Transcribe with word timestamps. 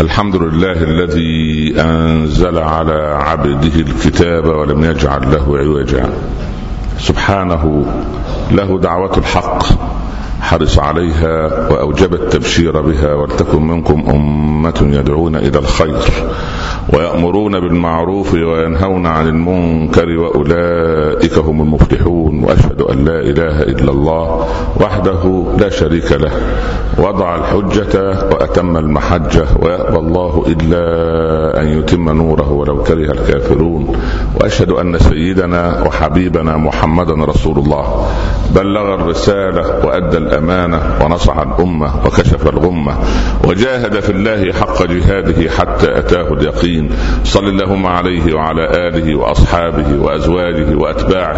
الحمد 0.00 0.36
لله 0.36 0.72
الذي 0.72 1.74
أنزل 1.80 2.58
على 2.58 3.18
عبده 3.26 3.80
الكتاب 3.80 4.46
ولم 4.46 4.84
يجعل 4.84 5.32
له 5.32 5.58
عوجا. 5.58 6.08
سبحانه 6.98 7.86
له 8.50 8.78
دعوة 8.78 9.18
الحق 9.18 9.62
حرص 10.40 10.78
عليها 10.78 11.68
وأوجب 11.70 12.14
التبشير 12.14 12.80
بها 12.80 13.14
ولتكن 13.14 13.66
منكم 13.66 14.04
أمة 14.10 14.88
يدعون 14.92 15.36
إلى 15.36 15.58
الخير. 15.58 16.02
ويأمرون 16.96 17.60
بالمعروف 17.60 18.34
وينهون 18.34 19.06
عن 19.06 19.28
المنكر 19.28 20.08
وأولئك 20.18 21.38
هم 21.38 21.60
المفلحون 21.62 22.44
وأشهد 22.44 22.82
أن 22.82 23.04
لا 23.04 23.20
إله 23.20 23.62
إلا 23.62 23.90
الله 23.90 24.46
وحده 24.80 25.44
لا 25.58 25.68
شريك 25.68 26.12
له 26.12 26.32
وضع 26.98 27.36
الحجة 27.36 28.10
وأتم 28.32 28.76
المحجة 28.76 29.44
ويأبى 29.62 29.98
الله 29.98 30.44
إلا 30.48 30.82
أن 31.60 31.78
يتم 31.78 32.10
نوره 32.10 32.52
ولو 32.52 32.82
كره 32.82 33.12
الكافرون 33.12 33.96
وأشهد 34.40 34.70
أن 34.70 34.98
سيدنا 34.98 35.82
وحبيبنا 35.86 36.56
محمدا 36.56 37.14
رسول 37.24 37.58
الله. 37.58 38.06
بلغ 38.54 38.94
الرسالة 38.94 39.86
وأدى 39.86 40.18
الأمانة 40.18 40.80
ونصح 41.04 41.38
الأمة 41.38 42.06
وكشف 42.06 42.48
الغمة 42.48 42.94
وجاهد 43.44 44.00
في 44.00 44.10
الله 44.10 44.52
حق 44.52 44.82
جهاده 44.82 45.50
حتى 45.50 45.98
أتاه 45.98 46.32
اليقين. 46.32 46.90
صل 47.24 47.48
اللهم 47.48 47.86
عليه 47.86 48.34
وعلى 48.34 48.88
آله 48.88 49.14
وأصحابه 49.14 50.02
وأزواجه 50.02 50.76
وأتباعه 50.76 51.36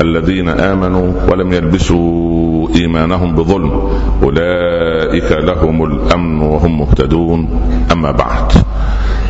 الذين 0.00 0.48
آمنوا 0.48 1.12
ولم 1.30 1.52
يلبسوا 1.52 2.68
إيمانهم 2.76 3.34
بظلم. 3.34 3.90
أولئك 4.22 5.32
لهم 5.32 5.84
الأمن 5.84 6.40
وهم 6.40 6.78
مهتدون. 6.78 7.48
أما 7.92 8.10
بعد. 8.10 8.52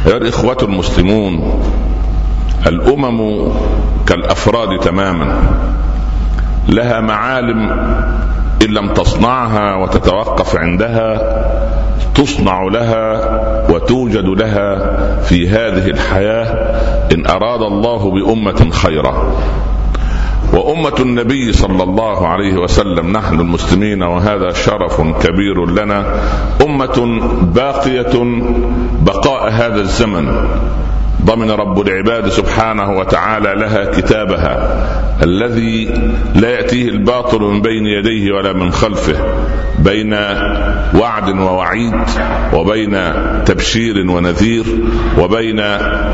ايها 0.07 0.17
الاخوه 0.17 0.57
المسلمون 0.63 1.61
الأمم 2.67 3.49
كالأفراد 4.07 4.79
تماما 4.81 5.37
لها 6.69 7.01
معالم 7.01 7.71
إن 8.63 8.69
لم 8.69 8.89
تصنعها 8.93 9.75
وتتوقف 9.75 10.57
عندها 10.57 11.21
تصنع 12.15 12.63
لها 12.63 13.21
وتوجد 13.71 14.25
لها 14.25 14.97
في 15.21 15.49
هذه 15.49 15.87
الحياة 15.87 16.47
إن 17.15 17.27
أراد 17.27 17.63
الله 17.63 18.11
بأمة 18.11 18.71
خيرا 18.71 19.33
وأمة 20.53 20.95
النبي 21.01 21.53
صلى 21.53 21.83
الله 21.83 22.29
عليه 22.29 22.55
وسلم 22.57 23.13
نحن 23.13 23.41
المسلمين 23.41 24.03
وهذا 24.03 24.53
شرف 24.53 25.01
كبير 25.01 25.67
لنا 25.67 26.15
أمة 26.65 27.21
باقية 27.55 28.25
بقاء 29.03 29.51
هذا 29.51 29.81
الزمن. 29.81 30.49
ضمن 31.23 31.51
رب 31.51 31.81
العباد 31.81 32.29
سبحانه 32.29 32.99
وتعالى 32.99 33.55
لها 33.55 33.85
كتابها 33.85 34.85
الذي 35.23 35.85
لا 36.35 36.49
يأتيه 36.49 36.89
الباطل 36.89 37.41
من 37.41 37.63
بين 37.63 37.87
يديه 37.87 38.33
ولا 38.33 38.53
من 38.53 38.73
خلفه 38.73 39.17
بين 39.79 40.15
وعد 40.95 41.29
ووعيد 41.29 41.95
وبين 42.53 43.13
تبشير 43.45 44.11
ونذير 44.11 44.65
وبين 45.19 45.63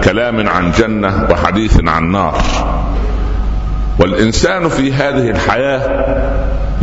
كلام 0.04 0.48
عن 0.48 0.70
جنة 0.70 1.28
وحديث 1.30 1.80
عن 1.86 2.10
نار. 2.10 2.42
والإنسان 3.98 4.68
في 4.68 4.92
هذه 4.92 5.30
الحياة 5.30 5.80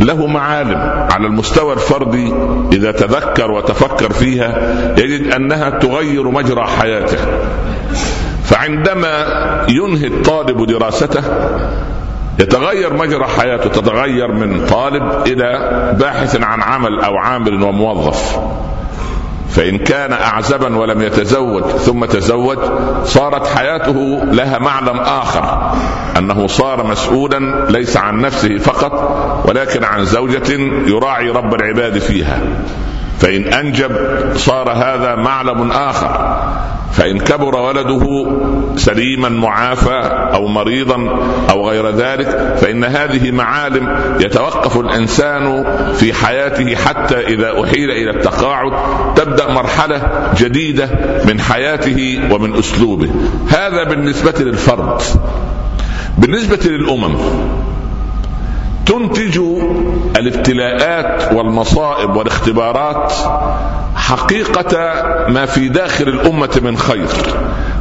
له 0.00 0.26
معالم 0.26 1.06
على 1.12 1.26
المستوى 1.26 1.72
الفردي 1.72 2.32
إذا 2.72 2.92
تذكر 2.92 3.50
وتفكر 3.50 4.12
فيها 4.12 4.58
يجد 4.98 5.32
أنها 5.32 5.70
تغير 5.70 6.28
مجرى 6.28 6.66
حياته. 6.66 7.18
فعندما 8.44 9.26
ينهي 9.68 10.06
الطالب 10.06 10.66
دراسته 10.66 11.22
يتغير 12.40 12.94
مجرى 12.94 13.24
حياته 13.24 13.70
تتغير 13.70 14.32
من 14.32 14.66
طالب 14.66 15.02
إلى 15.26 15.50
باحث 16.00 16.42
عن 16.42 16.62
عمل 16.62 17.00
أو 17.00 17.16
عامل 17.16 17.62
وموظف. 17.62 18.38
فإن 19.50 19.78
كان 19.78 20.12
أعزبا 20.12 20.76
ولم 20.76 21.02
يتزوج 21.02 21.62
ثم 21.62 22.04
تزوج 22.04 22.58
صارت 23.04 23.46
حياته 23.46 24.20
لها 24.24 24.58
معلم 24.58 24.98
آخر. 25.00 25.72
أنه 26.18 26.46
صار 26.46 26.86
مسؤولا 26.86 27.66
ليس 27.70 27.96
عن 27.96 28.20
نفسه 28.20 28.58
فقط 28.58 28.92
ولكن 29.48 29.84
عن 29.84 30.04
زوجة 30.04 30.52
يراعي 30.86 31.30
رب 31.30 31.54
العباد 31.54 31.98
فيها. 31.98 32.40
فإن 33.18 33.44
أنجب 33.52 33.90
صار 34.36 34.70
هذا 34.70 35.14
معلم 35.14 35.70
آخر. 35.70 36.38
فإن 36.92 37.18
كبر 37.18 37.56
ولده 37.56 38.26
سليما 38.76 39.28
معافى 39.28 40.00
أو 40.34 40.46
مريضا 40.46 40.96
أو 41.50 41.68
غير 41.68 41.90
ذلك 41.90 42.56
فإن 42.60 42.84
هذه 42.84 43.30
معالم 43.30 43.96
يتوقف 44.20 44.76
الإنسان 44.76 45.64
في 45.94 46.14
حياته 46.14 46.76
حتى 46.76 47.20
إذا 47.20 47.64
أحيل 47.64 47.90
إلى 47.90 48.10
التقاعد 48.10 48.72
تبدأ 49.16 49.52
مرحلة 49.52 50.02
جديدة 50.36 50.88
من 51.24 51.40
حياته 51.40 52.20
ومن 52.30 52.54
أسلوبه. 52.54 53.10
هذا 53.48 53.84
بالنسبة 53.84 54.34
للفرد. 54.40 55.02
بالنسبة 56.18 56.60
للأمم 56.64 57.16
تنتج 58.88 59.40
الابتلاءات 60.16 61.32
والمصائب 61.32 62.16
والاختبارات 62.16 63.12
حقيقة 63.96 65.02
ما 65.28 65.46
في 65.46 65.68
داخل 65.68 66.08
الأمة 66.08 66.60
من 66.62 66.76
خير. 66.76 67.08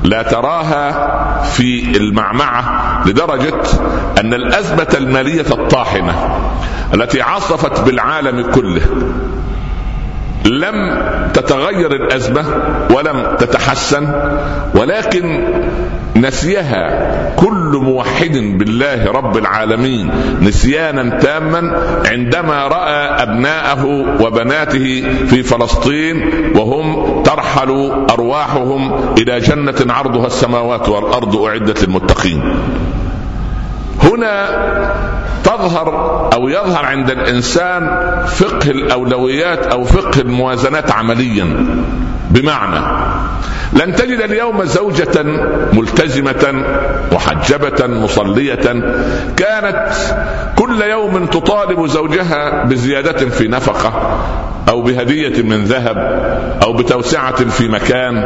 لا 0.03 0.21
تراها 0.23 1.43
في 1.43 1.97
المعمعة 1.97 3.03
لدرجة 3.07 3.61
أن 4.19 4.33
الأزمة 4.33 4.87
المالية 4.97 5.45
الطاحنة 5.51 6.39
التي 6.93 7.21
عصفت 7.21 7.79
بالعالم 7.79 8.51
كله 8.51 8.81
لم 10.47 11.01
تتغير 11.33 11.91
الأزمة 11.91 12.45
ولم 12.95 13.35
تتحسن 13.39 14.07
ولكن 14.75 15.43
نسيها 16.15 16.83
كل 17.35 17.79
موحد 17.83 18.31
بالله 18.31 19.11
رب 19.11 19.37
العالمين 19.37 20.11
نسيانا 20.41 21.19
تاما 21.19 21.77
عندما 22.05 22.67
رأى 22.67 23.23
أبناءه 23.23 23.85
وبناته 24.21 25.03
في 25.27 25.43
فلسطين 25.43 26.31
وهم 26.55 27.23
ترحل 27.23 27.91
أرواحهم 28.11 29.13
إلى 29.17 29.39
جنة 29.39 29.93
عرضها 29.93 30.27
السماوات 30.27 30.89
والأرض 30.89 31.35
أعدت 31.35 31.83
للمتقين. 31.83 32.43
هنا 34.03 34.47
تظهر 35.43 35.89
أو 36.33 36.49
يظهر 36.49 36.85
عند 36.85 37.09
الإنسان 37.09 37.81
فقه 38.27 38.71
الأولويات 38.71 39.67
أو 39.67 39.83
فقه 39.83 40.21
الموازنات 40.21 40.91
عمليا. 40.91 41.65
بمعنى 42.31 42.79
لن 43.73 43.95
تجد 43.95 44.21
اليوم 44.21 44.65
زوجة 44.65 45.23
ملتزمة 45.73 46.65
محجبة 47.11 47.87
مصلية 47.87 48.83
كانت 49.37 49.87
كل 50.55 50.81
يوم 50.81 51.25
تطالب 51.25 51.85
زوجها 51.85 52.63
بزيادة 52.63 53.29
في 53.29 53.47
نفقة 53.47 54.17
أو 54.69 54.81
بهدية 54.81 55.41
من 55.43 55.63
ذهب 55.63 55.97
أو 56.63 56.73
بتوسعة 56.73 57.49
في 57.49 57.67
مكان 57.67 58.17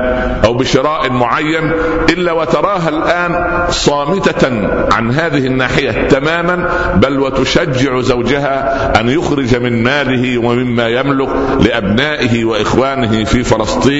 أو 0.45 0.53
بشراء 0.53 1.11
معين 1.11 1.71
إلا 2.09 2.31
وتراها 2.31 2.89
الآن 2.89 3.45
صامتة 3.69 4.47
عن 4.93 5.11
هذه 5.11 5.47
الناحية 5.47 6.07
تماما 6.07 6.69
بل 6.95 7.19
وتشجع 7.19 8.01
زوجها 8.01 8.99
أن 8.99 9.09
يخرج 9.09 9.55
من 9.55 9.83
ماله 9.83 10.37
ومما 10.37 10.87
يملك 10.87 11.29
لأبنائه 11.59 12.45
وإخوانه 12.45 13.23
في 13.23 13.43
فلسطين. 13.43 13.90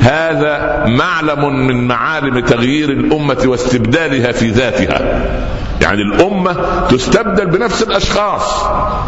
هذا 0.00 0.84
معلم 0.86 1.66
من 1.66 1.86
معالم 1.86 2.40
تغيير 2.40 2.90
الأمة 2.90 3.42
واستبدالها 3.46 4.32
في 4.32 4.48
ذاتها. 4.50 5.47
يعني 5.88 6.02
الأمة 6.02 6.56
تستبدل 6.88 7.46
بنفس 7.46 7.82
الأشخاص. 7.82 8.66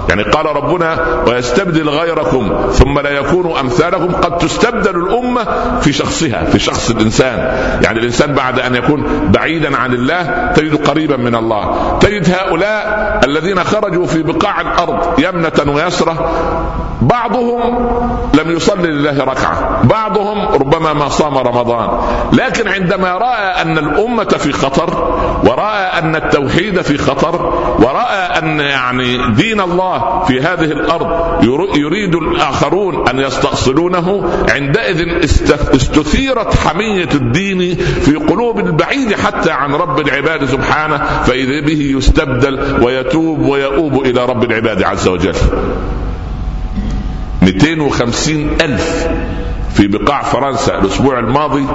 يعني 0.09 0.23
قال 0.23 0.47
ربنا 0.57 0.99
ويستبدل 1.27 1.89
غيركم 1.89 2.71
ثم 2.73 2.99
لا 2.99 3.11
يكونوا 3.11 3.61
أمثالكم. 3.61 4.13
قد 4.13 4.39
تستبدل 4.39 4.97
الأمة 4.97 5.47
في 5.81 5.93
شخصها 5.93 6.45
في 6.45 6.59
شخص 6.59 6.91
الإنسان. 6.91 7.39
يعني 7.83 7.99
الإنسان 7.99 8.35
بعد 8.35 8.61
أن 8.61 8.75
يكون 8.75 9.31
بعيدا 9.31 9.77
عن 9.77 9.95
الله 9.95 10.53
تجد 10.57 10.87
قريبا 10.89 11.17
من 11.17 11.35
الله. 11.35 11.99
تجد 12.01 12.31
هؤلاء 12.31 13.21
الذين 13.25 13.65
خرجوا 13.65 14.07
في 14.07 14.23
بقاع 14.23 14.61
الأرض 14.61 15.19
يمنة 15.19 15.75
ويسرة. 15.75 16.31
بعضهم 17.03 17.89
لم 18.35 18.51
يصلي 18.51 18.89
لله 18.89 19.25
ركعة. 19.25 19.83
بعضهم 19.85 20.49
ربما 20.49 20.93
ما 20.93 21.09
صام 21.09 21.39
رمضان. 21.39 21.89
لكن 22.33 22.69
عندما 22.69 23.13
رأى 23.13 23.63
أن 23.63 23.79
الأمة 23.79 24.25
في 24.25 24.53
خطر 24.53 25.21
ورأى 25.45 25.99
أن 25.99 26.17
التوحيد 26.17 26.70
المسلمين 26.71 26.83
في 26.83 26.99
خطر 26.99 27.43
ورأى 27.79 28.39
أن 28.39 28.61
يعني 28.61 29.35
دين 29.35 29.61
الله 29.61 30.25
في 30.25 30.41
هذه 30.41 30.65
الأرض 30.65 31.45
يريد 31.77 32.15
الآخرون 32.15 33.09
أن 33.09 33.19
يستأصلونه. 33.19 34.31
عندئذ 34.49 35.25
استثيرت 35.75 36.55
حمية 36.55 37.09
الدين 37.15 37.77
في 37.77 38.15
قلوب 38.15 38.59
البعيد 38.59 39.15
حتى 39.15 39.51
عن 39.51 39.75
رب 39.75 40.01
العباد 40.01 40.45
سبحانه 40.45 40.99
فإذا 41.27 41.61
به 41.67 41.95
يستبدل 41.97 42.85
ويتوب 42.85 43.41
ويؤوب 43.41 44.07
إلى 44.07 44.25
رب 44.25 44.45
العباد 44.45 44.83
عز 44.83 45.09
وجل. 45.09 45.35
250 47.43 48.51
ألف 48.61 49.09
في 49.75 49.87
بقاع 49.87 50.23
فرنسا 50.23 50.79
الأسبوع 50.79 51.19
الماضي 51.19 51.67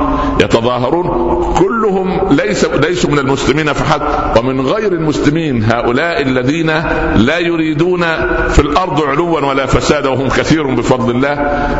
يتظاهرون 0.41 1.07
كلهم 1.53 2.27
ليس 2.31 2.65
ليسوا 2.65 3.11
من 3.11 3.19
المسلمين 3.19 3.73
فحسب 3.73 4.01
ومن 4.37 4.61
غير 4.61 4.91
المسلمين 4.91 5.63
هؤلاء 5.63 6.21
الذين 6.21 6.67
لا 7.15 7.39
يريدون 7.39 8.01
في 8.49 8.59
الأرض 8.59 9.01
علوا 9.01 9.39
ولا 9.39 9.65
فسادا 9.65 10.09
وهم 10.09 10.27
كثير 10.29 10.75
بفضل 10.75 11.15
الله 11.15 11.33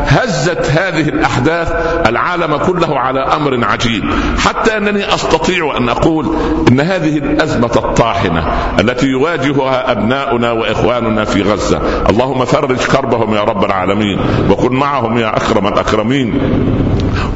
هزت 0.06 0.70
هذه 0.70 1.08
الأحداث 1.08 1.72
العالم 2.08 2.56
كله 2.56 2.98
على 2.98 3.20
أمر 3.20 3.64
عجيب. 3.64 4.04
حتى 4.38 4.76
أنني 4.76 5.14
أستطيع 5.14 5.76
أن 5.76 5.88
أقول 5.88 6.36
إن 6.68 6.80
هذه 6.80 7.18
الأزمة 7.18 7.70
الطاحنة 7.76 8.44
التي 8.80 9.06
يواجهها 9.06 9.92
أبناؤنا 9.92 10.52
وإخواننا 10.52 11.24
في 11.24 11.42
غزة 11.42 11.80
اللهم 12.10 12.44
فرج 12.44 12.76
كربهم 12.76 13.34
يا 13.34 13.40
رب 13.40 13.64
العالمين 13.64 14.20
وكن 14.50 14.76
معهم 14.76 15.18
يا 15.18 15.36
أكرم 15.36 15.66
الأكرمين. 15.66 16.05
المؤمنين 16.12 16.76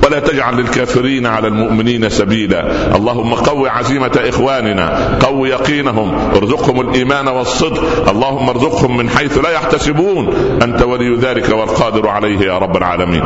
ولا 0.04 0.20
تجعل 0.20 0.56
للكافرين 0.56 1.26
على 1.26 1.48
المؤمنين 1.48 2.08
سبيلا. 2.08 2.96
اللهم 2.96 3.34
قو 3.34 3.66
عزيمة 3.66 4.20
إخواننا 4.28 5.18
قو 5.20 5.44
يقينهم 5.44 6.14
ارزقهم 6.36 6.80
الإيمان 6.80 7.28
والصدق. 7.28 8.10
اللهم 8.10 8.48
ارزقهم 8.48 8.96
من 8.96 9.08
حيث 9.10 9.38
لا 9.38 9.50
يحتسبون. 9.50 10.34
أنت 10.62 10.82
ولي 10.82 11.16
ذلك 11.16 11.48
والقادر 11.48 12.08
عليه 12.08 12.40
يا 12.40 12.58
رب 12.58 12.76
العالمين. 12.76 13.22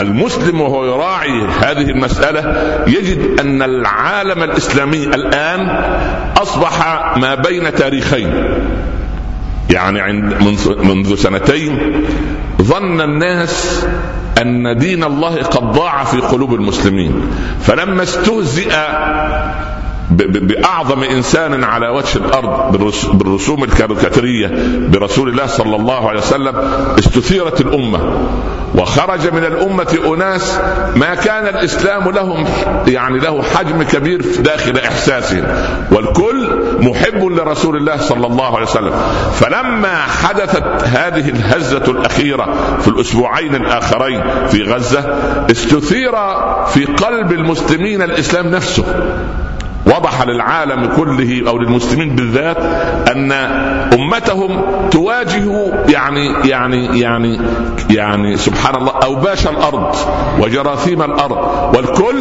المسلم 0.00 0.60
وهو 0.60 0.84
يراعي 0.84 1.42
هذه 1.60 1.90
المسألة 1.90 2.40
يجد 2.86 3.40
أن 3.40 3.62
العالم 3.62 4.42
الإسلامي 4.42 5.04
الآن 5.04 5.60
أصبح 6.36 7.16
ما 7.16 7.34
بين 7.34 7.74
تاريخين. 7.74 8.30
يعني 9.70 10.00
عند 10.00 10.34
منذ 10.82 11.14
سنتين 11.14 12.04
ظن 12.62 13.00
الناس 13.00 13.84
أن 14.42 14.78
دين 14.78 15.04
الله 15.04 15.42
قد 15.42 15.72
ضاع 15.72 16.04
في 16.04 16.20
قلوب 16.20 16.54
المسلمين. 16.54 17.22
فلما 17.60 18.02
استهزئ 18.02 18.72
بأعظم 20.10 21.02
إنسان 21.02 21.64
على 21.64 21.88
وجه 21.88 22.16
الأرض 22.18 22.76
بالرسوم 23.12 23.64
الكاريكاتيريه 23.64 24.50
برسول 24.88 25.28
الله 25.28 25.46
صلى 25.46 25.76
الله 25.76 26.08
عليه 26.08 26.18
وسلم 26.18 26.56
استثيرت 26.98 27.60
الأمة. 27.60 28.28
وخرج 28.74 29.32
من 29.32 29.44
الأمة 29.44 29.98
أناس 30.14 30.60
ما 30.96 31.14
كان 31.14 31.46
الإسلام 31.46 32.10
لهم 32.10 32.46
يعني 32.86 33.18
له 33.18 33.42
حجم 33.42 33.82
كبير 33.82 34.22
داخل 34.38 34.78
إحساسهم. 34.78 35.44
والكل 35.92 36.62
محب 36.80 37.24
لرسول 37.24 37.76
الله 37.76 37.96
صلى 37.96 38.26
الله 38.26 38.56
عليه 38.56 38.66
وسلم. 38.66 38.92
فلما 39.32 39.96
حدثت 39.96 40.64
هذه 40.84 41.28
الهزة 41.28 41.84
الأخيرة 41.88 42.54
في 42.80 42.88
الأسبوعين 42.88 43.54
الآخرين 43.54 44.22
في 44.48 44.62
غزة 44.62 45.18
استثير 45.50 46.12
في 46.66 46.84
قلب 46.84 47.32
المسلمين 47.32 48.02
الإسلام 48.02 48.46
نفسه. 48.46 48.84
وضح 49.88 50.22
للعالم 50.22 50.86
كله 50.96 51.48
أو 51.48 51.58
للمسلمين 51.58 52.16
بالذات 52.16 52.58
أن 53.12 53.32
أمتهم 53.92 54.64
تواجه 54.90 55.72
يعني 55.88 56.48
يعني 56.48 57.00
يعني 57.00 57.40
يعني 57.90 58.36
سبحان 58.36 58.74
الله 58.76 58.92
أوباش 59.04 59.46
الأرض 59.46 59.96
وجراثيم 60.40 61.02
الأرض 61.02 61.74
والكل 61.76 62.16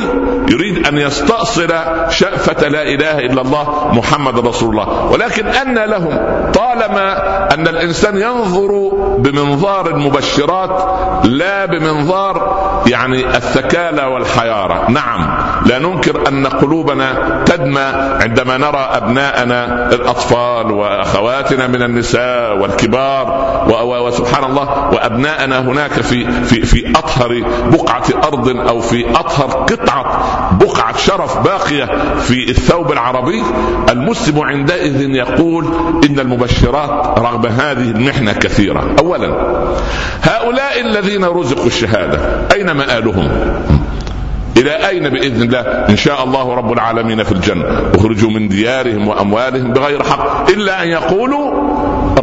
يريد 0.51 0.87
أن 0.87 0.97
يستأصل 0.97 1.67
شأفة 2.09 2.67
لا 2.67 2.83
إله 2.83 3.19
إلا 3.19 3.41
الله 3.41 3.91
محمد 3.93 4.47
رسول 4.47 4.69
الله. 4.69 5.05
ولكن 5.11 5.47
أن 5.47 5.75
لهم 5.75 6.19
طالما 6.51 7.17
أن 7.53 7.67
الإنسان 7.67 8.17
ينظر 8.17 8.91
بمنظار 9.17 9.87
المبشرات 9.87 10.83
لا 11.25 11.65
بمنظار 11.65 12.57
يعني 12.87 13.37
الثكالى 13.37 14.03
والحيارة. 14.03 14.91
نعم. 14.91 15.37
لا 15.67 15.79
ننكر 15.79 16.27
أن 16.27 16.47
قلوبنا 16.47 17.43
تدمى 17.45 17.81
عندما 18.21 18.57
نرى 18.57 18.77
أبناءنا 18.77 19.89
الأطفال 19.93 20.71
وأخواتنا 20.71 21.67
من 21.67 21.81
النساء 21.81 22.57
والكبار 22.57 23.47
وسبحان 24.07 24.43
الله 24.43 24.89
وأبناءنا 24.93 25.59
هناك 25.59 25.91
في 25.91 26.31
في 26.31 26.65
في 26.65 26.91
أطهر 26.91 27.43
بقعة 27.71 28.03
أرض 28.23 28.49
أو 28.49 28.81
في 28.81 29.09
أطهر 29.09 29.63
قطعة 29.63 30.03
بقعة 30.61 30.97
شرف 30.97 31.37
باقية 31.37 31.85
في 32.19 32.49
الثوب 32.49 32.91
العربي 32.91 33.43
المسلم 33.89 34.39
عندئذ 34.39 35.01
يقول 35.01 35.65
إن 36.09 36.19
المبشرات 36.19 37.19
رغم 37.19 37.45
هذه 37.45 37.91
المحنة 37.91 38.33
كثيرة. 38.33 38.95
اولا 38.99 39.27
هؤلاء 40.21 40.81
الذين 40.81 41.25
رزقوا 41.25 41.67
الشهادة 41.67 42.19
اين 42.53 42.71
مآلهم 42.71 43.29
إلى 44.57 44.87
أين 44.89 45.09
بإذن 45.09 45.41
الله؟ 45.41 45.59
إن 45.89 45.97
شاء 45.97 46.23
الله 46.23 46.53
رب 46.53 46.71
العالمين 46.71 47.23
في 47.23 47.31
الجنة. 47.31 47.91
اخرجوا 47.95 48.29
من 48.29 48.47
ديارهم 48.47 49.07
وأموالهم 49.07 49.73
بغير 49.73 50.03
حق 50.03 50.49
إلا 50.49 50.83
أن 50.83 50.87
يقولوا 50.87 51.51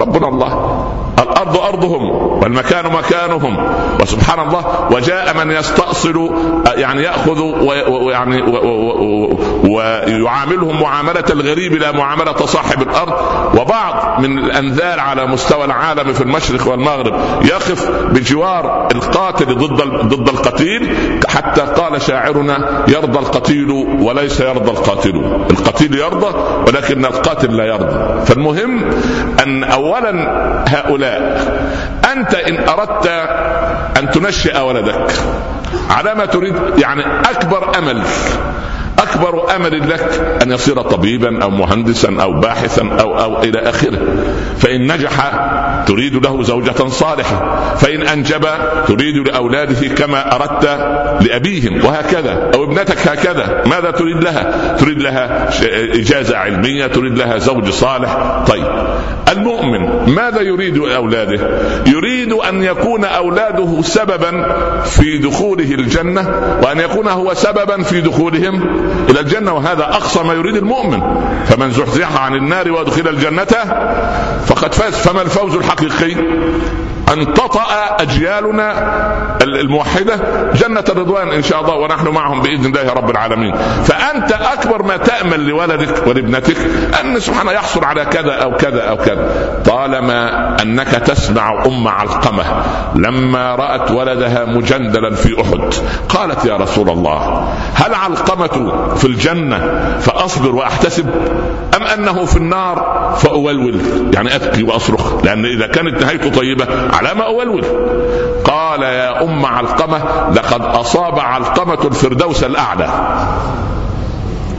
ربنا 0.00 0.28
الله. 0.28 0.84
الأرض 1.22 1.56
أرضهم 1.56 2.10
والمكان 2.42 2.92
مكانهم. 2.92 3.66
وسبحان 4.00 4.48
الله 4.48 4.88
وجاء 4.92 5.36
من 5.44 5.50
يستأصل 5.50 6.30
يعني 6.76 7.02
يأخذ 7.02 7.40
ويعني 7.40 8.42
ويعاملهم 9.64 10.82
معاملة 10.82 11.24
الغريب 11.30 11.72
لا 11.72 11.92
معاملة 11.92 12.46
صاحب 12.46 12.82
الأرض. 12.82 13.14
وبعض 13.58 14.20
من 14.20 14.38
الانذال 14.38 15.00
على 15.00 15.26
مستوى 15.26 15.64
العالم 15.64 16.12
في 16.12 16.20
المشرق 16.20 16.68
والمغرب 16.68 17.14
يقف 17.44 17.90
بجوار 18.12 18.88
القاتل 18.94 19.54
ضد 19.54 19.82
ضد 20.14 20.28
القتيل 20.28 20.96
حتى 21.34 21.60
قال 21.60 22.02
شاعرنا 22.02 22.84
يرضى 22.88 23.18
القتيل 23.18 23.70
وليس 24.00 24.40
يرضى 24.40 24.70
القاتل. 24.70 25.46
القتيل 25.50 25.94
يرضى 25.94 26.34
ولكن 26.68 27.04
القاتل 27.04 27.56
لا 27.56 27.64
يرضى. 27.64 28.26
فالمهم 28.26 28.90
أن 29.42 29.64
اولا 29.64 30.10
هؤلاء 30.68 31.20
أنت 32.12 32.34
إن 32.34 32.68
أردت 32.68 33.06
أن 33.98 34.10
تنشئ 34.10 34.60
ولدك 34.60 35.12
على 35.90 36.14
ما 36.14 36.26
تريد 36.26 36.54
يعني 36.78 37.04
أكبر 37.30 37.78
أمل 37.78 38.02
أكبر 39.04 39.56
امل 39.56 39.90
لك 39.90 40.38
أن 40.42 40.52
يصير 40.52 40.82
طبيبا 40.82 41.42
أو 41.42 41.50
مهندسا 41.50 42.16
أو 42.20 42.40
باحثا 42.40 42.88
أو 43.00 43.20
أو 43.20 43.42
إلى 43.42 43.58
آخره. 43.58 43.98
فإن 44.58 44.92
نجح 44.92 45.32
تريد 45.86 46.14
له 46.14 46.42
زوجة 46.42 46.88
صالحة. 46.88 47.74
فإن 47.76 48.02
أنجب 48.02 48.46
تريد 48.86 49.28
لأولاده 49.28 49.88
كما 49.88 50.34
أردت 50.36 50.64
لأبيهم. 51.28 51.84
وهكذا. 51.84 52.50
أو 52.54 52.64
ابنتك 52.64 53.08
هكذا. 53.08 53.62
ماذا 53.66 53.90
تريد 53.90 54.24
لها؟ 54.24 54.76
تريد 54.76 55.02
لها 55.02 55.48
إجازة 55.94 56.36
علمية 56.36 56.86
تريد 56.86 57.18
لها 57.18 57.38
زوج 57.38 57.70
صالح. 57.70 58.44
طيب. 58.48 58.66
المؤمن 59.32 60.14
ماذا 60.14 60.40
يريد 60.40 60.78
أولاده؟ 60.78 61.40
يريد 61.86 62.32
أن 62.32 62.62
يكون 62.62 63.04
أولاده 63.04 63.82
سببا 63.82 64.46
في 64.84 65.18
دخوله 65.18 65.74
الجنة. 65.74 66.30
وأن 66.62 66.78
يكون 66.78 67.08
هو 67.08 67.34
سببا 67.34 67.82
في 67.82 68.00
دخولهم 68.00 68.84
إلى 69.10 69.20
الجنة 69.20 69.52
وهذا 69.52 69.82
أقصى 69.82 70.22
ما 70.22 70.34
يريد 70.34 70.56
المؤمن. 70.56 71.00
فمن 71.46 71.70
زحزح 71.70 72.20
عن 72.22 72.34
النار 72.34 72.72
وأدخل 72.72 73.08
الجنة 73.08 73.44
فقد 74.46 74.74
فاز. 74.74 74.94
فما 74.94 75.22
الفوز 75.22 75.54
الحقيقي؟ 75.54 76.16
أن 77.12 77.34
تطأ 77.34 77.66
أجيالنا 78.00 78.74
الموحدة 79.42 80.14
جنة 80.54 80.84
الرضوان 80.88 81.28
إن 81.28 81.42
شاء 81.42 81.60
الله 81.60 81.74
ونحن 81.74 82.08
معهم 82.08 82.42
بإذن 82.42 82.66
الله 82.66 82.92
رب 82.92 83.10
العالمين. 83.10 83.54
فأنت 83.84 84.32
أكبر 84.32 84.82
ما 84.82 84.96
تأمل 84.96 85.48
لولدك 85.48 86.06
ولابنتك 86.06 86.56
أن 87.00 87.20
سبحانه 87.20 87.52
يحصل 87.52 87.84
على 87.84 88.04
كذا 88.04 88.32
أو 88.32 88.56
كذا 88.56 88.80
أو 88.82 88.96
كذا. 88.96 89.28
طالما 89.64 90.56
أنك 90.62 90.88
تسمع 90.88 91.64
أم 91.66 91.88
علقمة 91.88 92.44
لما 92.94 93.54
رأت 93.54 93.90
ولدها 93.90 94.44
مجندلا 94.44 95.14
في 95.14 95.40
أحد 95.40 95.74
قالت 96.08 96.44
يا 96.44 96.56
رسول 96.56 96.90
الله 96.90 97.48
هل 97.74 97.94
علقمة 97.94 98.72
في 98.96 99.04
الجنة 99.04 99.58
فأصبر 100.00 100.54
وأحتسب؟ 100.54 101.10
أم 101.76 101.82
أنه 101.82 102.24
في 102.24 102.36
النار 102.36 102.76
فأولول؟ 103.18 103.80
يعني 104.14 104.34
أبكي 104.36 104.62
وأصرخ 104.62 105.24
لأن 105.24 105.44
إذا 105.44 105.66
كانت 105.66 106.02
نهايته 106.02 106.30
طيبة 106.30 106.66
على 106.94 107.14
ما 107.14 107.26
أولول 107.26 107.64
قال 108.44 108.82
يا 108.82 109.22
أم 109.22 109.46
علقمة 109.46 110.30
لقد 110.34 110.64
أصاب 110.64 111.18
علقمة 111.18 111.78
الفردوس 111.84 112.44
الأعلى. 112.44 112.88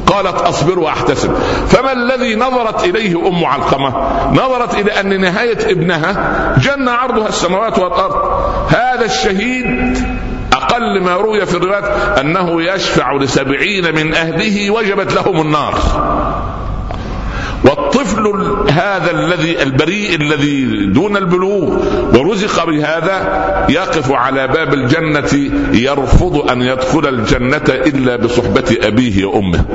قالت 0.07 0.41
أصبر 0.41 0.79
وأحتسب. 0.79 1.33
فما 1.67 1.91
الذي 1.91 2.35
نظرت 2.35 2.83
إليه 2.83 3.27
أم 3.27 3.45
علقمة؟ 3.45 3.93
نظرت 4.31 4.73
إلى 4.73 4.99
أن 4.99 5.21
نهاية 5.21 5.71
ابنها 5.71 6.55
جنه 6.57 6.91
عرضها 6.91 7.27
السماوات 7.29 7.79
والأرض. 7.79 8.15
هذا 8.69 9.05
الشهيد 9.05 9.97
أقل 10.53 11.01
ما 11.01 11.15
روي 11.15 11.45
في 11.45 11.57
الروايات 11.57 11.85
أنه 12.19 12.61
يشفع 12.63 13.13
لسبعين 13.13 13.95
من 13.95 14.13
أهله 14.13 14.71
وجبت 14.71 15.13
لهم 15.13 15.41
النار. 15.41 15.73
والطفل 17.65 18.33
هذا 18.71 19.11
الذي 19.11 19.63
البريء 19.63 20.15
الذي 20.15 20.85
دون 20.85 21.17
البلوغ 21.17 21.77
ورزق 22.13 22.65
بهذا 22.65 23.45
يقف 23.69 24.11
على 24.11 24.47
باب 24.47 24.73
الجنة 24.73 25.51
يرفض 25.73 26.51
أن 26.51 26.61
يدخل 26.61 27.07
الجنة 27.07 27.63
إلا 27.69 28.15
بصحبة 28.15 28.77
أبيه 28.83 29.25
وأمه. 29.25 29.65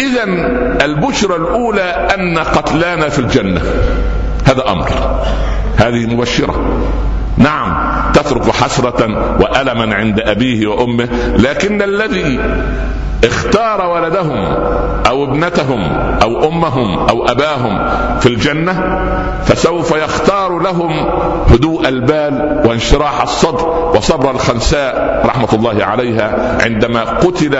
إذا 0.00 0.24
البشرى 0.84 1.36
الأولى 1.36 2.08
أن 2.14 2.38
قتلانا 2.38 3.08
في 3.08 3.18
الجنة. 3.18 3.62
هذا 4.44 4.68
أمر. 4.68 4.90
هذه 5.76 6.14
مبشرة. 6.14 6.80
نعم. 7.38 7.93
تترك 8.24 8.50
حسرة 8.50 9.06
وألما 9.40 9.94
عند 9.94 10.20
أبيه 10.20 10.66
وأمه 10.66 11.08
لكن 11.38 11.82
الذي 11.82 12.40
اختار 13.24 13.86
ولدهم 13.90 14.44
أو 15.06 15.24
ابنتهم 15.24 15.82
أو 16.22 16.48
أمهم 16.48 16.98
أو 17.08 17.26
أباهم 17.26 17.88
في 18.20 18.26
الجنة 18.26 18.72
فسوف 19.44 19.90
يختار 19.90 20.58
لهم 20.58 21.06
هدوء 21.50 21.88
البال 21.88 22.62
وانشراح 22.64 23.22
الصدر 23.22 23.92
وصبر 23.96 24.30
الخنساء 24.30 25.22
رحمة 25.26 25.48
الله 25.52 25.84
عليها 25.84 26.58
عندما 26.62 27.00
قتل 27.04 27.56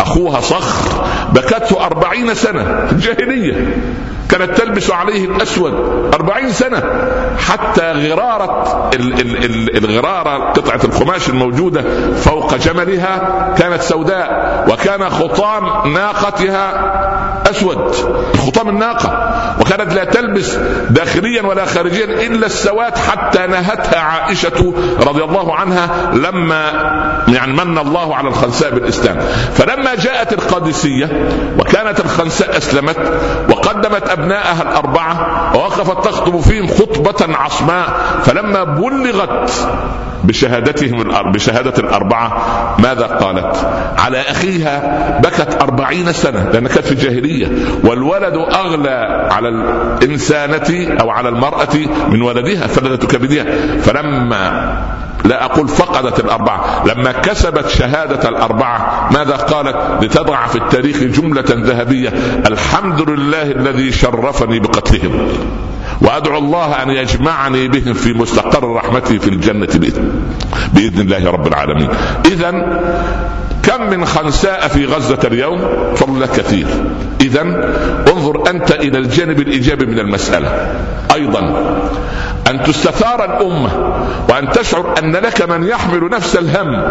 أخوها 0.00 0.40
صخر 0.40 1.04
بكته 1.32 1.86
أربعين 1.86 2.34
سنة 2.34 2.86
في 2.86 2.92
الجاهلية. 2.92 3.76
كانت 4.38 4.58
تلبس 4.58 4.90
عليه 4.90 5.24
الأسود 5.24 5.72
أربعين 6.14 6.52
سنة 6.52 6.82
حتى 7.38 7.92
غرارة 7.92 8.90
الغرارة 9.74 10.52
قطعة 10.52 10.80
القماش 10.84 11.28
الموجودة 11.28 11.84
فوق 12.14 12.54
جملها 12.54 13.54
كانت 13.58 13.82
سوداء 13.82 14.64
وكان 14.70 15.10
خطام 15.10 15.92
ناقتها 15.92 16.94
أسود 17.50 17.94
خطام 18.46 18.68
الناقة 18.68 19.34
وكانت 19.60 19.94
لا 19.94 20.04
تلبس 20.04 20.54
داخليا 20.90 21.42
ولا 21.42 21.64
خارجيا 21.64 22.04
إلا 22.04 22.46
السواد 22.46 22.98
حتى 22.98 23.46
نهتها 23.46 24.00
عائشة 24.00 24.74
رضي 25.00 25.24
الله 25.24 25.54
عنها 25.54 26.12
لما 26.14 26.70
يعني 27.28 27.52
من 27.52 27.78
الله 27.78 28.16
على 28.16 28.28
الخنساء 28.28 28.70
بالإسلام. 28.70 29.18
فلما 29.54 29.94
جاءت 29.94 30.32
القادسية 30.32 31.28
وكانت 31.58 32.00
الخنساء 32.00 32.58
أسلمت 32.58 32.96
وقدمت 33.50 34.08
أبناءها 34.24 34.62
الأربعة 34.62 35.52
ووقفت 35.56 36.04
تخطب 36.04 36.40
فيهم 36.40 36.66
خطبة 36.66 37.36
عصماء 37.36 37.88
فلما 38.24 38.64
بلغت 38.64 39.50
بشهادتهم 40.24 41.02
بشهادة 41.32 41.74
الأربعة 41.78 42.36
ماذا 42.78 43.06
قالت؟ 43.06 43.56
على 43.98 44.20
أخيها 44.20 45.18
بكت 45.20 45.62
أربعين 45.62 46.12
سنة 46.12 46.50
لأنها 46.52 46.72
كانت 46.72 46.86
في 46.86 46.92
الجاهلية. 46.92 47.48
والولد 47.84 48.34
أغلى 48.36 49.28
على 49.30 49.48
الإنسانة 49.48 50.96
أو 51.00 51.10
على 51.10 51.28
المرأة 51.28 51.76
من 52.08 52.22
ولدها 52.22 52.66
فلدة 52.66 53.06
كبدها 53.06 53.44
فلما 53.82 54.74
لا 55.24 55.44
أقول 55.44 55.68
فقدت 55.68 56.20
الأربعة 56.20 56.84
لما 56.86 57.12
كسبت 57.12 57.68
شهادة 57.68 58.28
الأربعة 58.28 59.08
ماذا 59.12 59.36
قالت 59.36 60.04
لتضع 60.04 60.46
في 60.46 60.56
التاريخ 60.56 60.96
جملة 60.96 61.44
ذهبية 61.50 62.08
الحمد 62.46 63.10
لله 63.10 63.42
الذي 63.42 63.92
شرفني 63.92 64.58
بقتلهم 64.58 65.28
وأدعو 66.00 66.38
الله 66.38 66.82
أن 66.82 66.90
يجمعني 66.90 67.68
بهم 67.68 67.94
في 67.94 68.12
مستقر 68.12 68.74
رحمته 68.74 69.18
في 69.18 69.28
الجنة 69.28 69.68
باذن 69.74 70.22
بإذن 70.72 71.00
الله 71.00 71.30
رب 71.30 71.46
العالمين. 71.46 71.88
اذا 72.26 72.50
كم 73.66 73.90
من 73.90 74.04
خنساء 74.04 74.68
في 74.68 74.86
غزة 74.86 75.18
اليوم 75.24 75.60
فضل 75.94 76.26
كثير. 76.26 76.66
اذا 77.20 77.42
انظر 78.12 78.50
أنت 78.50 78.72
إلى 78.72 78.98
الجانب 78.98 79.40
الإيجابي 79.40 79.86
من 79.86 79.98
المسألة. 79.98 80.74
أيضا 81.14 81.40
أن 82.50 82.62
تستثار 82.62 83.24
الأمة 83.24 83.70
وأن 84.28 84.50
تشعر 84.50 84.94
أن 84.98 85.12
لك 85.12 85.50
من 85.50 85.66
يحمل 85.66 86.10
نفس 86.10 86.36
الهم 86.36 86.82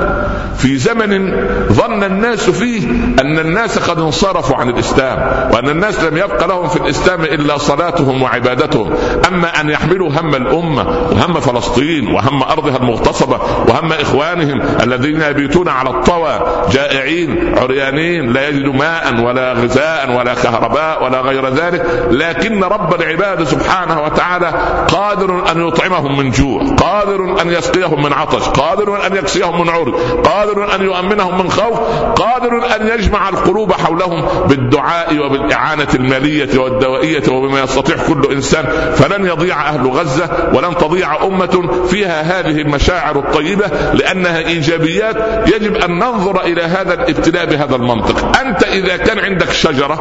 في 0.57 0.77
زمن 0.77 1.35
ظن 1.71 2.03
الناس 2.03 2.49
فيه 2.49 2.87
أن 3.21 3.39
الناس 3.39 3.79
قد 3.79 3.99
انصرفوا 3.99 4.55
عن 4.55 4.69
الإسلام 4.69 5.49
وأن 5.53 5.69
الناس 5.69 6.03
لم 6.03 6.17
يبق 6.17 6.45
لهم 6.45 6.67
في 6.67 6.77
الإسلام 6.77 7.21
إلا 7.21 7.57
صلاتهم 7.57 8.21
وعبادتهم 8.21 8.93
أما 9.27 9.61
أن 9.61 9.69
يحملوا 9.69 10.09
هم 10.09 10.35
الأمة 10.35 10.81
وهم 11.11 11.39
فلسطين 11.39 12.07
وهم 12.07 12.43
أرضها 12.43 12.77
المغتصبة 12.77 13.39
وهم 13.69 13.93
إخوانهم 13.93 14.61
الذين 14.83 15.21
يبيتون 15.21 15.67
على 15.67 15.89
الطوى 15.89 16.62
جائعين 16.71 17.57
عريانين 17.57 18.33
لا 18.33 18.49
يجدوا 18.49 18.73
ماء 18.73 19.21
ولا 19.21 19.53
غذاء 19.53 20.17
ولا 20.17 20.33
كهرباء 20.33 21.03
ولا 21.03 21.21
غير 21.21 21.49
ذلك. 21.49 22.07
لكن 22.11 22.63
رب 22.63 23.01
العباد 23.01 23.43
سبحانه 23.43 24.01
وتعالى 24.01 24.53
قادر 24.87 25.51
أن 25.51 25.67
يطعمهم 25.67 26.17
من 26.17 26.31
جوع 26.31 26.63
قادر 26.75 27.41
أن 27.41 27.49
يسقيهم 27.49 28.03
من 28.03 28.13
عطش 28.13 28.49
قادر 28.49 29.07
أن 29.07 29.15
يكسيهم 29.15 29.61
من 29.61 29.69
عري 29.69 29.91
قادر 30.23 30.75
أن 30.75 30.81
يؤمنهم 30.81 31.43
من 31.43 31.49
خوف 31.51 31.79
قادر 32.15 32.75
أن 32.75 32.87
يجمع 32.87 33.29
القلوب 33.29 33.73
حولهم 33.73 34.47
بالدعاء 34.47 35.19
وبالإعانة 35.19 35.87
المالية 35.95 36.59
والدوائية 36.59 37.31
وبما 37.31 37.63
يستطيع 37.63 37.95
كل 38.07 38.31
إنسان. 38.31 38.65
فلن 38.95 39.25
يضيع 39.25 39.69
أهل 39.69 39.87
غزة 39.87 40.29
ولن 40.53 40.77
تضيع 40.77 41.23
أمة 41.23 41.85
فيها 41.87 42.21
هذه 42.21 42.61
المشاعر 42.61 43.19
الطيبة 43.19 43.65
لأنها 43.93 44.37
إيجابيات. 44.37 45.15
يجب 45.47 45.75
أن 45.75 45.99
ننظر 45.99 46.43
إلى 46.53 46.63
هذا 46.63 46.93
الابتلاء 46.93 47.45
بهذا 47.45 47.75
المنطق. 47.75 48.37
أنت 48.37 48.63
إذا 48.63 48.97
كان 48.97 49.19
عندك 49.19 49.51
شجرة 49.51 49.99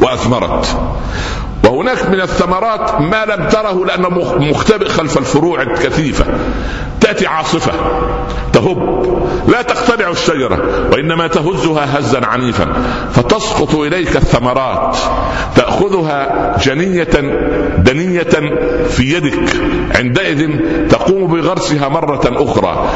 وأثمرت 0.00 0.66
وهناك 1.64 2.08
من 2.08 2.20
الثمرات 2.20 3.00
ما 3.00 3.24
لم 3.24 3.48
تره 3.48 3.84
لأنه 3.86 4.08
مختبئ 4.38 4.88
خلف 4.88 5.18
الفروع 5.18 5.62
الكثيفة 5.62 6.24
تأتي 7.00 7.26
عاصفة 7.26 7.72
تهب. 8.52 9.02
لا 9.48 9.62
تقتلع 9.62 10.10
الشجرة 10.10 10.58
وإنما 10.92 11.26
تهزها 11.26 11.98
هزا 11.98 12.26
عنيفا. 12.26 12.72
فتسقط 13.12 13.74
إليك 13.74 14.16
الثمرات 14.16 14.96
تأخذها 15.56 16.56
جنية 16.62 17.14
دنية 17.78 18.32
في 18.88 19.02
يدك. 19.02 19.48
عندئذ 19.94 20.50
تقوم 20.88 21.26
بغرسها 21.26 21.88
مرة 21.88 22.22
أخرى. 22.24 22.88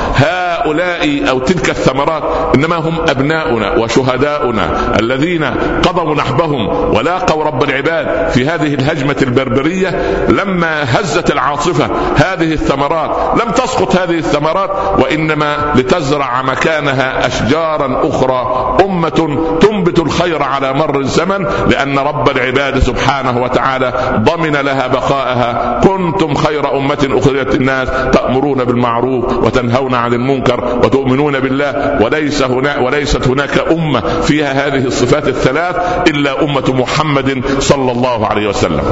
هؤلاء 0.66 1.28
أو 1.30 1.38
تلك 1.38 1.70
الثمرات 1.70 2.22
إنما 2.54 2.76
هم 2.76 2.94
أبناؤنا 3.08 3.76
وشهداؤنا 3.78 4.96
الذين 5.00 5.44
قضوا 5.82 6.14
نحبهم 6.14 6.94
ولاقوا 6.94 7.44
رب 7.44 7.62
العباد 7.62 8.30
في 8.30 8.46
هذه 8.46 8.74
الهجمة 8.74 9.16
البربرية 9.22 9.88
لما 10.28 10.82
هزت 10.82 11.30
العاصفة 11.30 11.90
هذه 12.16 12.52
الثمرات. 12.52 13.42
لم 13.42 13.52
تسقط 13.52 13.96
هذه 13.96 14.18
الثمرات 14.18 14.70
وإنما 14.98 15.72
لتزرع 15.74 16.42
مكانها 16.42 17.26
أشجارا 17.26 18.08
أخرى. 18.08 18.76
أمة 18.84 19.58
تنبت 19.60 19.98
الخير 19.98 20.42
على 20.42 20.72
مر 20.72 21.00
الزمن 21.00 21.46
لأن 21.70 21.98
رب 21.98 22.30
العباد 22.30 22.78
سبحانه 22.78 23.42
وتعالى 23.42 23.92
ضمن 24.16 24.52
لها 24.52 24.86
بقاءها. 24.86 25.80
كنتم 25.80 26.34
خير 26.34 26.76
أمة 26.76 27.08
أخرجت 27.10 27.54
الناس 27.54 27.88
تأمرون 28.12 28.64
بالمعروف 28.64 29.24
وتنهون 29.24 29.94
عن 29.94 30.14
المنكر 30.14 30.55
وتؤمنون 30.64 31.40
بالله 31.40 31.98
وليس 32.02 32.42
هنا 32.42 32.78
وليست 32.78 33.28
هناك 33.28 33.58
أمة 33.72 34.00
فيها 34.00 34.66
هذه 34.66 34.84
الصفات 34.86 35.28
الثلاث 35.28 35.76
إلا 36.08 36.44
أمة 36.44 36.74
محمد 36.74 37.42
صلى 37.58 37.92
الله 37.92 38.26
عليه 38.26 38.48
وسلم. 38.48 38.82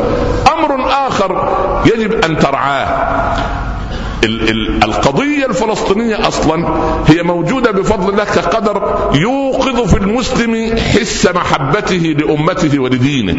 أمر 0.59 0.88
آخر 1.09 1.49
يجب 1.87 2.25
أن 2.25 2.38
ترعاه. 2.38 3.63
القضية 4.25 5.47
الفلسطينية 5.47 6.28
أصلا 6.28 6.69
هي 7.07 7.23
موجودة 7.23 7.71
بفضل 7.71 8.12
الله 8.12 8.25
كقدر 8.25 8.99
يوقظ 9.14 9.90
في 9.90 9.97
المسلم 9.97 10.76
حس 10.76 11.28
محبته 11.35 12.16
لأمته 12.19 12.78
ولدينه. 12.78 13.37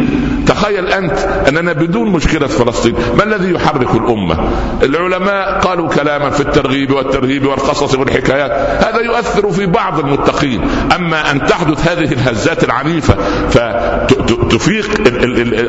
تخيل 0.47 0.87
أنت 0.87 1.19
أننا 1.47 1.73
بدون 1.73 2.11
مشكلة 2.11 2.47
فلسطين 2.47 2.95
ما 3.17 3.23
الذي 3.23 3.53
يحرك 3.53 3.95
الأمة؟ 3.95 4.49
العلماء 4.83 5.59
قالوا 5.59 5.89
كلاما 5.89 6.29
في 6.29 6.39
الترغيب 6.41 6.91
والترهيب 6.91 7.45
والقصص 7.45 7.95
والحكايات 7.95 8.51
هذا 8.83 9.01
يؤثر 9.01 9.51
في 9.51 9.65
بعض 9.65 9.99
المتقين. 9.99 10.61
أما 10.95 11.31
أن 11.31 11.45
تحدث 11.45 11.87
هذه 11.87 12.13
الهزات 12.13 12.63
العنيفة 12.63 13.15
فتفيق 13.49 14.85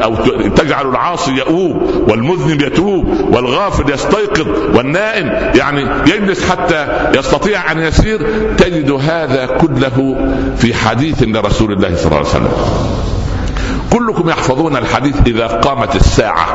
أو 0.03 0.17
تجعل 0.57 0.91
العاصي 0.91 1.33
يؤوب 1.33 2.05
والمذنب 2.09 2.63
يتوب 2.63 3.07
والغافل 3.33 3.93
يستيقظ 3.93 4.77
والناس 4.77 5.06
نائم 5.07 5.57
يعني 5.57 5.87
يجلس 6.11 6.51
حتى 6.51 6.87
يستطيع 7.19 7.73
أن 7.73 7.79
يسير. 7.79 8.21
تجد 8.59 8.91
هذا 8.91 9.47
كله 9.47 10.17
في 10.59 10.75
حديث 10.75 11.23
لرسول 11.23 11.73
الله 11.73 11.97
صلى 11.97 12.07
الله 12.07 12.17
عليه 12.17 12.29
وسلم. 12.29 12.53
كلكم 13.93 14.29
يحفظون 14.29 14.77
الحديث 14.77 15.17
إذا 15.27 15.47
قامت 15.47 15.97
الساعة 15.97 16.47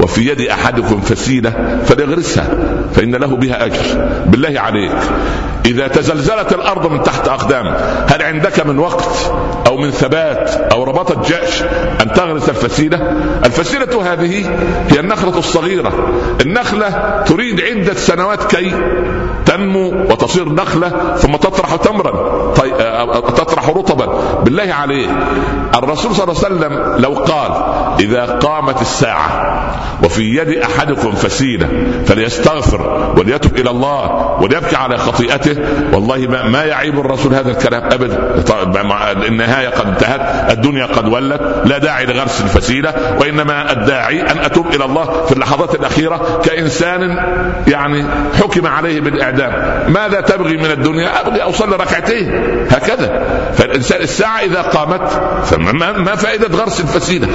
وفي 0.00 0.28
يد 0.28 0.40
أحدكم 0.40 1.00
فسيلة 1.00 1.80
فليغرسها 1.86 2.48
فإن 2.94 3.14
له 3.14 3.36
بها 3.36 3.66
أجر. 3.66 3.82
بالله 4.26 4.60
عليك. 4.60 4.92
إذا 5.66 5.88
تزلزلت 5.88 6.52
الأرض 6.52 6.92
من 6.92 7.02
تحت 7.02 7.28
اقدامك 7.28 7.76
هل 8.08 8.22
عندك 8.22 8.66
من 8.66 8.78
وقت 8.78 9.32
أو 9.66 9.76
من 9.76 9.90
ثبات 9.90 10.50
أو 10.72 10.84
رباطه 10.84 11.22
جأش 11.28 11.62
أن 12.02 12.12
تغرس 12.12 12.48
الفسيلة؟ 12.48 12.96
الفسيلة 13.44 14.12
هذه 14.12 14.44
هي 14.88 15.00
النخلة 15.00 15.38
الصغيرة. 15.38 15.92
النخلة 16.40 17.22
تريد 17.26 17.60
عدة 17.60 17.94
سنوات 17.94 18.56
كي 18.56 18.72
تنمو 19.46 19.88
وتصير 20.10 20.48
نخلة 20.48 21.16
ثم 21.16 21.36
تطرح 21.36 21.76
تمرا 21.76 22.52
طي... 22.52 22.70
تطرح 23.36 23.68
رطبا. 23.68 24.06
بالله 24.44 24.74
عليك. 24.74 25.08
الرسول 25.74 26.14
صلى 26.14 26.24
الله 26.24 26.44
عليه 26.44 26.46
وسلم 26.46 26.53
لو 26.98 27.14
قال 27.14 27.52
إذا 28.00 28.24
قامت 28.24 28.80
الساعة 28.80 29.54
وفي 30.04 30.36
يد 30.36 30.48
أحدكم 30.48 31.12
فسيله 31.12 31.68
فليستغفر 32.06 33.12
وليتب 33.18 33.56
إلى 33.56 33.70
الله 33.70 34.30
وليبكي 34.40 34.76
على 34.76 34.98
خطيئته 34.98 35.56
والله 35.92 36.16
ما, 36.16 36.48
ما 36.48 36.64
يعيب 36.64 36.98
الرسول 36.98 37.34
هذا 37.34 37.50
الكلام 37.50 37.84
أبدا. 37.84 38.44
النهاية 39.28 39.68
قد 39.68 39.86
انتهت 39.86 40.52
الدنيا 40.52 40.86
قد 40.86 41.08
ولت 41.08 41.62
لا 41.64 41.78
داعي 41.78 42.06
لغرس 42.06 42.40
الفسيله 42.40 42.94
وإنما 43.20 43.72
الداعي 43.72 44.22
أن 44.22 44.38
أتوب 44.38 44.66
إلى 44.66 44.84
الله 44.84 45.24
في 45.26 45.32
اللحظات 45.32 45.74
الأخيرة 45.74 46.40
كإنسان 46.44 47.00
يعني 47.68 48.04
حكم 48.40 48.66
عليه 48.66 49.00
بالإعدام. 49.00 49.52
ماذا 49.92 50.20
تبغي 50.20 50.56
من 50.56 50.70
الدنيا؟ 50.70 51.20
أبغي 51.20 51.42
أوصل 51.42 51.72
ركعتين 51.72 52.32
هكذا. 52.70 53.22
فالإنسان 53.54 54.02
الساعة 54.02 54.40
إذا 54.40 54.62
قامت 54.62 55.08
فما 55.44 56.14
فائده 56.44 56.64
غرس 56.64 56.80
الفسيله 56.80 57.28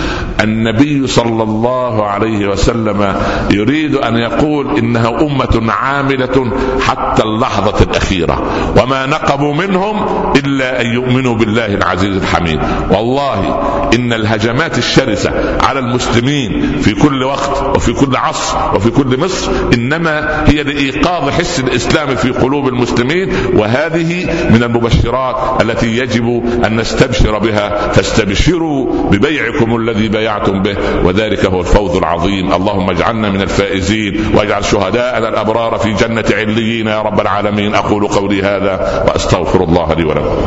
النبي 0.44 1.08
صلى 1.08 1.44
الله 1.44 2.06
عليه 2.06 2.48
وسلم 2.48 3.16
يريد 3.52 3.96
أن 3.96 4.16
يقول 4.18 4.78
إنها 4.78 5.22
أمة 5.22 5.72
عاملة 5.72 6.52
حتى 6.82 7.24
اللحظة 7.24 7.84
الأخيرة. 7.84 8.44
وما 8.82 9.06
نقموا 9.06 9.54
منهم 9.54 9.96
إلا 10.36 10.82
أن 10.82 10.86
يؤمنوا 10.86 11.36
بالله 11.36 11.66
العزيز 11.66 12.18
الحميد. 12.18 12.60
والله 12.92 13.62
إن 13.96 14.14
الهجمات 14.14 14.78
الشرسة 14.78 15.32
على 15.62 15.80
المسلمين 15.80 16.78
في 16.82 16.94
كل 16.94 17.24
وقت 17.24 17.76
وفي 17.76 17.94
كل 17.94 18.16
عصر 18.16 18.58
وفي 18.76 18.90
كل 18.90 19.20
مصر 19.20 19.52
إنما 19.74 20.44
هي 20.48 20.64
لإيقاظ 20.64 21.30
حس 21.30 21.60
الإسلام 21.60 22.16
في 22.16 22.30
قلوب 22.30 22.68
المسلمين. 22.68 23.32
وهذه 23.54 24.26
من 24.50 24.64
المبشرات 24.64 25.62
التي 25.62 25.98
يجب 25.98 26.44
أن 26.66 26.76
نستبشر 26.76 27.38
بها. 27.40 27.92
فاستبشروا 27.92 28.90
ببيعكم 29.12 29.76
الذي 29.76 30.08
بيعتم 30.08 30.62
به 30.62 30.76
وذلك 31.04 31.46
هو 31.46 31.60
الفوز 31.60 31.96
العظيم. 31.96 32.54
اللهم 32.54 32.90
اجعلنا 32.90 33.30
من 33.30 33.42
الفائزين 33.42 34.36
واجعل 34.36 34.66
شهداءنا 34.66 35.30
الأبرار 35.30 35.78
في 35.78 35.94
جنة 35.94 36.26
عليين 36.32 36.88
يا 36.88 37.02
رب 37.02 37.20
العالمين. 37.20 37.76
أقول 37.76 38.08
قولي 38.08 38.42
هذا 38.42 39.04
وأستغفر 39.08 39.64
الله 39.64 39.94
لي 39.94 40.04
ولكم. 40.04 40.38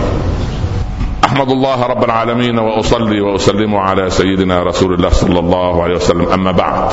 أحمد 1.25 1.49
الله 1.49 1.87
رب 1.87 2.05
العالمين 2.05 2.59
وأصلي 2.59 3.21
وأسلم 3.21 3.75
على 3.75 4.11
سيدنا 4.11 4.63
رسول 4.63 4.95
الله 4.95 5.11
صلى 5.11 5.39
الله 5.39 5.83
عليه 5.83 5.95
وسلم. 5.95 6.29
أما 6.29 6.53
بعد 6.53 6.91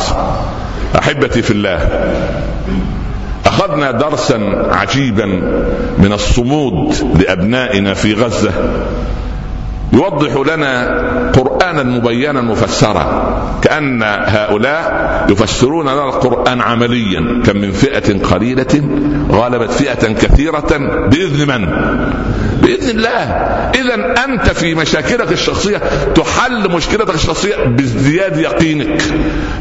أحبتي 1.00 1.42
في 1.42 1.52
الله 1.52 1.80
أخذنا 3.46 3.92
درسا 3.92 4.70
عجيبا 4.72 5.26
من 5.98 6.14
الصمود 6.14 6.96
لأبنائنا 7.20 7.94
في 7.94 8.14
غزة 8.14 8.52
يوضح 9.94 10.54
لنا 10.54 11.02
قرآنا 11.60 11.84
مبينا 11.84 12.42
مفسرا 12.42 13.06
كأن 13.62 14.04
هؤلاء 14.04 15.26
يفسرون 15.30 15.86
لنا 15.86 16.06
القرآن 16.06 16.62
عمليا 16.62 17.44
كم 17.46 17.58
من 17.58 17.72
فئة 17.72 18.24
قليلة 18.24 18.84
غلبت 19.32 19.72
فئة 19.72 20.14
كثيرة 20.14 20.78
بإذن 21.08 21.48
من؟ 21.48 21.68
بإذن 22.62 22.90
الله. 22.90 23.24
اذا 23.76 24.24
أنت 24.26 24.50
في 24.50 24.76
مشاكلك 24.76 25.32
الشخصية 25.32 25.78
تحل 26.16 26.72
مشكلتك 26.72 27.16
الشخصية 27.16 27.56
بازدياد 27.56 28.38
يقينك. 28.38 29.02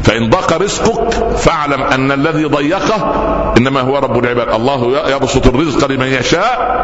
فإن 0.03 0.29
ضاق 0.29 0.61
رزقك 0.61 1.13
فاعلم 1.37 1.81
أن 1.81 2.11
الذي 2.11 2.45
ضيقه 2.45 3.13
إنما 3.57 3.81
هو 3.81 3.97
رب 3.97 4.23
العباد. 4.23 4.53
الله 4.53 5.09
يبسط 5.09 5.47
الرزق 5.47 5.91
لمن 5.91 6.07
يشاء 6.07 6.79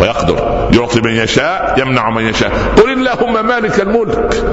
ويقدر 0.00 0.68
يعطي 0.72 1.00
من 1.00 1.12
يشاء 1.12 1.74
يمنع 1.78 2.10
من 2.10 2.26
يشاء. 2.26 2.52
قل 2.76 2.92
اللهم 2.92 3.46
مالك 3.46 3.80
الملك. 3.80 4.44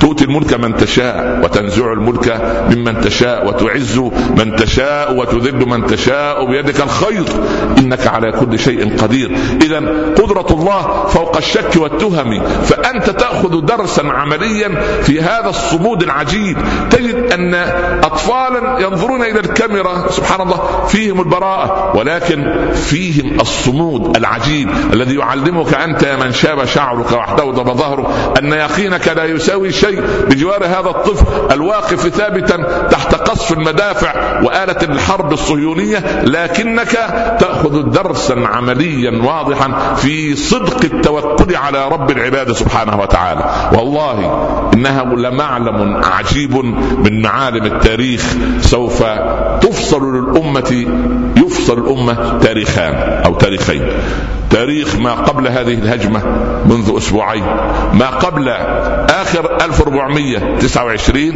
تؤتي 0.00 0.24
الملك 0.24 0.54
من 0.54 0.76
تشاء 0.76 1.40
وتنزع 1.44 1.92
الملك 1.92 2.40
ممن 2.70 3.00
تشاء 3.00 3.46
وتعز 3.46 3.98
من 4.38 4.56
تشاء 4.56 5.16
وتذل 5.16 5.68
من 5.68 5.86
تشاء 5.86 6.46
بيدك 6.46 6.80
الخير. 6.80 7.24
إنك 7.78 8.06
على 8.06 8.32
كل 8.32 8.58
شيء 8.58 8.96
قدير. 8.96 9.36
اذا 9.62 9.78
قدرة 10.16 10.46
الله 10.50 11.06
فوق 11.06 11.36
الشك 11.36 11.76
والتهم. 11.76 12.42
فأنت 12.64 13.10
تأخذ 13.10 13.60
درسا 13.60 14.02
عمليا 14.02 14.68
في 15.02 15.20
هذا 15.20 15.48
الصمود 15.48 16.02
العجيب. 16.02 16.56
تجد 16.90 17.32
أن 17.32 17.54
اطفالا 18.04 18.80
ينظرون 18.80 19.22
إلى 19.22 19.40
الكاميرا. 19.40 20.10
سبحان 20.10 20.40
الله 20.40 20.86
فيهم 20.88 21.20
البراءة 21.20 21.96
ولكن 21.96 22.70
فيهم 22.74 23.40
الصمود 23.40 24.16
العجيب 24.16 24.68
الذي 24.92 25.14
يعلمك 25.14 25.74
أنت 25.74 26.02
يا 26.02 26.16
من 26.16 26.32
شاب 26.32 26.64
شعرك 26.64 27.12
واحتوضب 27.12 27.72
ظهره 27.72 28.34
أن 28.38 28.52
يقينك 28.52 29.08
لا 29.08 29.24
يساوي 29.24 29.51
شيء 29.70 30.02
بجوار 30.30 30.64
هذا 30.64 30.90
الطفل 30.90 31.52
الواقف 31.54 32.08
ثابتا 32.08 32.88
تحت 32.90 33.14
قصف 33.14 33.52
المدافع 33.52 34.40
وآلة 34.42 34.82
الحرب 34.82 35.32
الصهيونية 35.32 36.22
لكنك 36.22 36.92
تأخذ 37.40 37.90
درسا 37.90 38.32
عمليا 38.32 39.22
واضحا 39.24 39.94
في 39.94 40.36
صدق 40.36 40.84
التوكل 40.84 41.56
على 41.56 41.88
رب 41.88 42.10
العباد 42.10 42.52
سبحانه 42.52 43.00
وتعالى. 43.00 43.44
والله 43.72 44.18
إنه 44.74 45.16
لمعلم 45.16 46.00
عجيب 46.04 46.56
من 47.04 47.22
معالم 47.22 47.64
التاريخ 47.66 48.22
سوف 48.60 49.02
تفصل 49.60 50.14
للأمة 50.14 50.86
يفصل 51.36 51.78
الأمة 51.78 52.38
تاريخان 52.38 52.94
أو 53.24 53.34
تاريخين. 53.34 53.82
تاريخ 54.52 54.96
ما 54.96 55.12
قبل 55.12 55.48
هذه 55.48 55.74
الهجمة 55.74 56.22
منذ 56.66 56.96
أسبوعين 56.96 57.44
ما 57.92 58.06
قبل 58.06 58.48
آخر 59.08 59.56
1429 59.64 61.32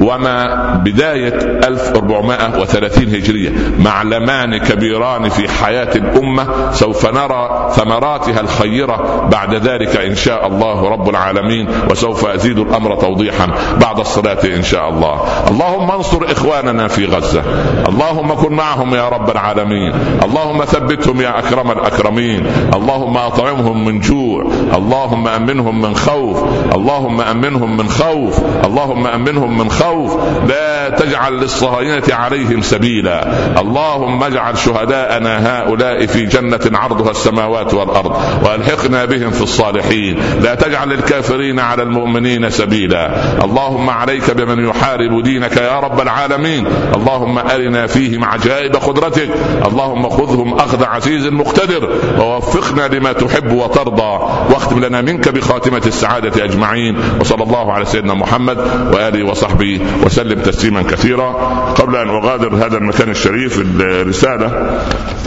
وما 0.00 0.74
بداية 0.84 1.34
1430 1.64 3.14
هجرية. 3.14 3.52
معلمان 3.78 4.56
كبيران 4.58 5.28
في 5.28 5.48
حياة 5.48 5.90
الأمة 5.96 6.72
سوف 6.72 7.06
نرى 7.06 7.70
ثمراتها 7.76 8.40
الخيرة 8.40 9.28
بعد 9.32 9.54
ذلك 9.54 9.96
إن 9.96 10.14
شاء 10.14 10.46
الله 10.46 10.88
رب 10.88 11.08
العالمين 11.08 11.68
وسوف 11.90 12.26
أزيد 12.26 12.58
الأمر 12.58 12.96
توضيحا 12.96 13.46
بعد 13.80 14.00
الصلاة 14.00 14.44
إن 14.44 14.62
شاء 14.62 14.88
الله. 14.88 15.20
اللهم 15.50 15.90
انصر 15.90 16.18
إخواننا 16.30 16.88
في 16.88 17.06
غزة. 17.06 17.42
اللهم 17.88 18.34
كن 18.34 18.52
معهم 18.52 18.94
يا 18.94 19.08
رب 19.08 19.30
العالمين. 19.30 19.92
اللهم 20.24 20.64
ثبتهم 20.64 21.20
يا 21.20 21.38
أكرم 21.38 21.70
الأكرمين. 21.70 22.43
اللهم 22.74 23.16
أطعمهم 23.16 23.84
من 23.84 24.00
جوع 24.00 24.46
اللهم 24.74 25.28
أمنهم 25.28 25.80
من 25.80 25.94
خوف 25.94 26.44
اللهم 26.74 27.20
أمنهم 27.20 27.76
من 27.76 27.88
خوف 27.88 28.40
اللهم 28.64 29.06
أمنهم 29.06 29.58
من 29.58 29.70
خوف. 29.70 30.16
لا 30.48 30.88
تجعل 30.88 31.32
للصهاينة 31.32 32.02
عليهم 32.10 32.62
سبيلا. 32.62 33.26
اللهم 33.60 34.22
اجعل 34.22 34.58
شهداءنا 34.58 35.34
هؤلاء 35.46 36.06
في 36.06 36.26
جنة 36.26 36.60
عرضها 36.78 37.10
السماوات 37.10 37.74
والأرض 37.74 38.16
وألحقنا 38.44 39.04
بهم 39.04 39.30
في 39.30 39.42
الصالحين. 39.42 40.18
لا 40.42 40.54
تجعل 40.54 40.88
للكافرين 40.88 41.60
على 41.60 41.82
المؤمنين 41.82 42.50
سبيلا. 42.50 43.10
اللهم 43.44 43.90
عليك 43.90 44.30
بمن 44.30 44.64
يحارب 44.64 45.22
دينك 45.22 45.56
يا 45.56 45.80
رب 45.80 46.00
العالمين. 46.00 46.66
اللهم 46.94 47.38
أرنا 47.38 47.86
فيهم 47.86 48.24
عجائب 48.24 48.76
قدرتك. 48.76 49.28
اللهم 49.66 50.08
خذهم 50.08 50.54
أخذ 50.54 50.84
عزيز 50.84 51.26
مقتدر. 51.26 51.88
ووفقنا 52.34 52.94
لما 52.94 53.12
تحب 53.12 53.52
وترضى 53.52 54.18
واختم 54.54 54.84
لنا 54.84 55.00
منك 55.00 55.28
بخاتمة 55.28 55.82
السعادة 55.86 56.44
أجمعين. 56.44 56.96
وصلى 57.20 57.42
الله 57.42 57.72
على 57.72 57.84
سيدنا 57.84 58.14
محمد 58.14 58.58
وآله 58.92 59.30
وصحبه 59.30 59.80
وسلم 60.04 60.40
تسليما 60.40 60.82
كثيرا. 60.82 61.30
قبل 61.78 61.96
أن 61.96 62.08
أغادر 62.08 62.54
هذا 62.54 62.78
المكان 62.78 63.10
الشريف 63.10 63.60
الرسالة 63.80 64.78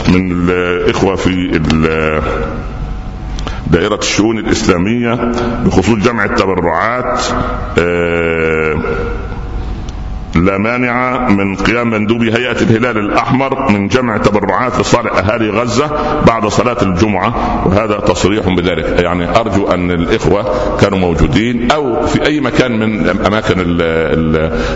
من 0.08 0.50
الإخوة 0.50 1.16
في 1.16 1.60
دائرة 3.72 3.96
الشؤون 3.96 4.38
الإسلامية 4.38 5.32
بخصوص 5.66 5.96
جمع 5.96 6.26
التبرعات 6.26 7.22
آه، 7.80 8.76
لا 10.36 10.58
مانع 10.58 11.28
من 11.30 11.56
قيام 11.56 11.90
مندوب 11.90 12.22
هيئة 12.22 12.62
الهلال 12.62 12.98
الأحمر 12.98 13.72
من 13.72 13.88
جمع 13.88 14.18
تبرعات 14.18 14.80
لصالح 14.80 15.18
أهالي 15.18 15.50
غزة 15.50 15.92
بعد 16.28 16.48
صلاة 16.48 16.78
الجمعة 16.82 17.34
وهذا 17.68 18.00
تصريح 18.00 18.50
بذلك. 18.50 19.04
يعني 19.04 19.40
أرجو 19.40 19.68
أن 19.68 19.92
الإخوة 19.92 20.46
كانوا 20.78 21.00
موجودين 21.00 21.72
أو 21.72 22.06
في 22.06 22.26
أي 22.26 22.40
مكان 22.40 22.80
من 22.80 23.10
أماكن 23.26 23.56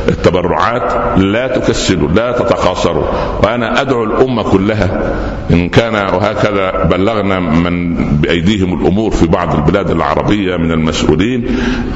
التبرعات 0.09 1.17
لا 1.17 1.47
تكسلوا 1.47 2.09
لا 2.09 2.31
تتقاصروا 2.31 3.05
وأنا 3.43 3.81
أدعو 3.81 4.03
الأمة 4.03 4.43
كلها 4.43 5.15
إن 5.51 5.69
كان 5.69 5.93
وهكذا 5.93 6.83
بلغنا 6.83 7.39
من 7.39 7.95
بأيديهم 8.15 8.81
الأمور 8.81 9.11
في 9.11 9.27
بعض 9.27 9.55
البلاد 9.55 9.91
العربية 9.91 10.57
من 10.57 10.71
المسؤولين 10.71 11.45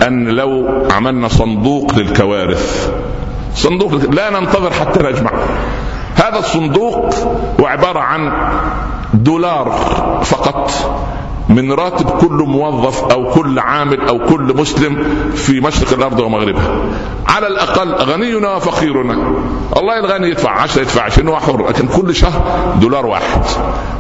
أن 0.08 0.28
لو 0.28 0.68
عملنا 0.92 1.28
صندوق 1.28 2.00
للكوارث 2.00 2.92
صندوق 3.56 3.94
لا 3.94 4.30
ننتظر 4.30 4.74
حتى 4.74 5.04
نجمع. 5.04 5.32
هذا 6.16 6.40
الصندوق 6.40 7.14
هو 7.62 7.66
عبارة 7.66 8.00
عن 8.00 8.32
دولار 9.14 9.72
فقط. 10.24 10.72
من 11.50 11.72
راتب 11.72 12.10
كل 12.10 12.44
موظف 12.48 13.04
أو 13.04 13.32
كل 13.32 13.60
عامل 13.60 14.08
أو 14.08 14.20
كل 14.20 14.54
مسلم 14.58 15.04
في 15.36 15.60
مشرق 15.60 15.94
الأرض 15.94 16.20
ومغربها. 16.20 16.80
على 17.28 17.48
الأقل 17.48 17.94
غنينا 17.94 18.56
وفقيرنا 18.56 19.14
الله 19.78 20.00
الغني 20.00 20.30
يدفع 20.30 20.52
10 20.52 20.82
يدفع 20.82 21.04
20 21.04 21.28
هو 21.28 21.40
حر 21.40 21.68
لكن 21.70 21.88
كل 21.88 22.16
شهر 22.16 22.42
دولار 22.82 23.06
واحد. 23.06 23.42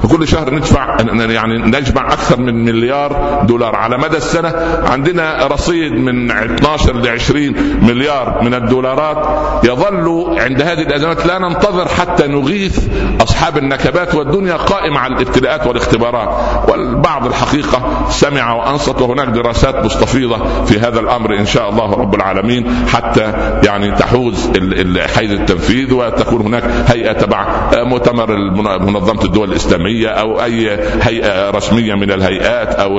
وكل 0.04 0.28
شهر 0.28 0.54
ندفع 0.54 0.98
يعني 1.30 1.58
نجمع 1.58 2.14
أكثر 2.14 2.40
من 2.40 2.66
مليار 2.66 3.42
دولار. 3.48 3.76
على 3.76 3.98
مدى 3.98 4.18
السنة 4.18 4.54
عندنا 4.92 5.48
رصيد 5.48 5.92
من 5.92 6.32
12 6.32 6.94
ل 6.94 7.08
20 7.08 7.56
مليار 7.82 8.44
من 8.44 8.54
الدولارات. 8.54 9.28
يظل 9.64 10.36
عند 10.40 10.62
هذه 10.62 10.82
الأزمات 10.82 11.26
لا 11.26 11.40
ننتظر 11.40 11.88
حتى 11.88 12.28
نغيث 12.28 12.88
أصحاب 13.22 13.58
النكبات 13.58 14.16
والدنيا 14.16 14.56
قائمة 14.56 15.00
على 15.00 15.16
الابتلاءات 15.16 15.68
والاختبارات. 15.68 16.30
والبعض 16.70 17.35
الحقيقة 17.36 18.10
سمع 18.10 18.54
وأنصت 18.54 19.02
وهناك 19.02 19.28
دراسات 19.28 19.86
مستفيضة 19.86 20.64
في 20.66 20.80
هذا 20.80 21.00
الأمر 21.00 21.40
إن 21.40 21.46
شاء 21.46 21.70
الله 21.70 21.94
رب 21.94 22.16
العالمين 22.16 22.88
حتى 22.88 23.34
يعني 23.64 23.92
تحوز 23.92 24.52
حيز 25.16 25.32
التنفيذ 25.32 25.94
وتكون 25.94 26.42
هناك 26.42 26.64
هيئة 26.88 27.12
تبع 27.12 27.70
مؤتمر 27.84 28.36
منظمة 28.80 29.24
الدول 29.24 29.52
الإسلامية 29.52 30.08
أو 30.08 30.44
أي 30.44 30.80
هيئة 31.02 31.50
رسمية 31.50 31.94
من 31.94 32.12
الهيئات 32.12 32.76
أو 32.76 32.98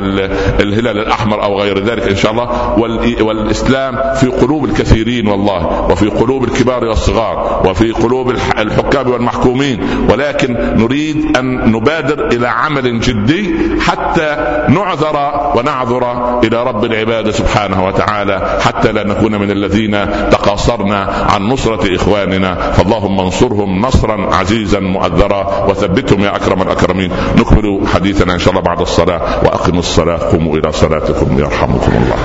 الهلال 0.61 0.99
الأحمر 0.99 1.43
أو 1.43 1.61
غير 1.61 1.85
ذلك 1.85 2.09
إن 2.09 2.17
شاء 2.17 2.33
الله. 2.33 2.79
والإسلام 3.21 4.15
في 4.15 4.27
قلوب 4.27 4.65
الكثيرين 4.65 5.29
والله 5.29 5.87
وفي 5.91 6.09
قلوب 6.09 6.45
الكبار 6.45 6.85
والصغار 6.85 7.63
وفي 7.67 7.91
قلوب 7.91 8.31
الحكام 8.59 9.11
والمحكومين. 9.11 9.81
ولكن 10.11 10.53
نريد 10.77 11.37
أن 11.37 11.73
نبادر 11.73 12.27
إلى 12.27 12.49
عمل 12.49 13.01
جدي 13.01 13.55
حتى 13.81 14.26
نعذر 14.69 15.17
ونعذر 15.57 16.05
إلى 16.45 16.63
رب 16.63 16.85
العباد 16.85 17.31
سبحانه 17.31 17.87
وتعالى 17.87 18.59
حتى 18.61 18.93
لا 18.93 19.07
نكون 19.07 19.41
من 19.41 19.51
الذين 19.51 20.07
تقاصرنا 20.31 20.99
عن 21.31 21.43
نصرة 21.43 21.97
إخواننا. 21.97 22.71
فاللهم 22.71 23.21
انصرهم 23.21 23.81
نصرا 23.81 24.35
عزيزا 24.35 24.81
مؤذرا 24.81 25.67
وثبتهم 25.69 26.21
يا 26.21 26.37
أكرم 26.37 26.63
الأكرمين. 26.63 27.11
نكمل 27.37 27.81
حديثنا 27.95 28.35
إن 28.35 28.39
شاء 28.39 28.51
الله 28.51 28.63
بعد 28.63 28.81
الصلاة 28.81 29.21
وأقم 29.45 29.79
الصلاة. 29.79 30.19
قوموا 30.19 30.57
إلى 30.57 30.73
صلاتكم 30.73 31.39
يرحمكم 31.39 31.93
الله. 31.93 32.17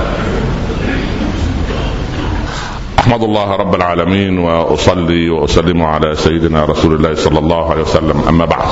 أحمد 2.98 3.22
الله 3.22 3.56
رب 3.56 3.74
العالمين 3.74 4.38
وأصلي 4.38 5.30
وأسلم 5.30 5.82
على 5.82 6.14
سيدنا 6.14 6.64
رسول 6.64 6.94
الله 6.94 7.14
صلى 7.14 7.38
الله 7.38 7.70
عليه 7.70 7.82
وسلم. 7.82 8.22
أما 8.28 8.44
بعد. 8.44 8.68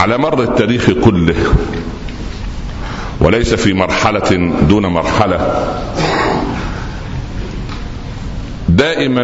على 0.00 0.18
مر 0.18 0.42
التاريخ 0.42 0.90
كله 0.90 1.34
وليس 3.20 3.54
في 3.54 3.72
مرحلة 3.72 4.52
دون 4.68 4.86
مرحلة. 4.86 5.66
دائما 8.68 9.22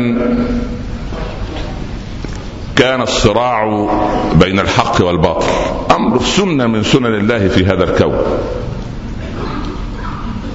كان 2.77 3.03
الصراع 3.03 3.89
بين 4.35 4.61
الحق 4.61 5.05
والباطل. 5.05 5.47
أمر 5.91 6.21
سنه 6.23 6.67
من 6.67 6.83
سنن 6.83 7.15
الله 7.15 7.49
في 7.49 7.67
هذا 7.67 7.85
الكون. 7.85 8.23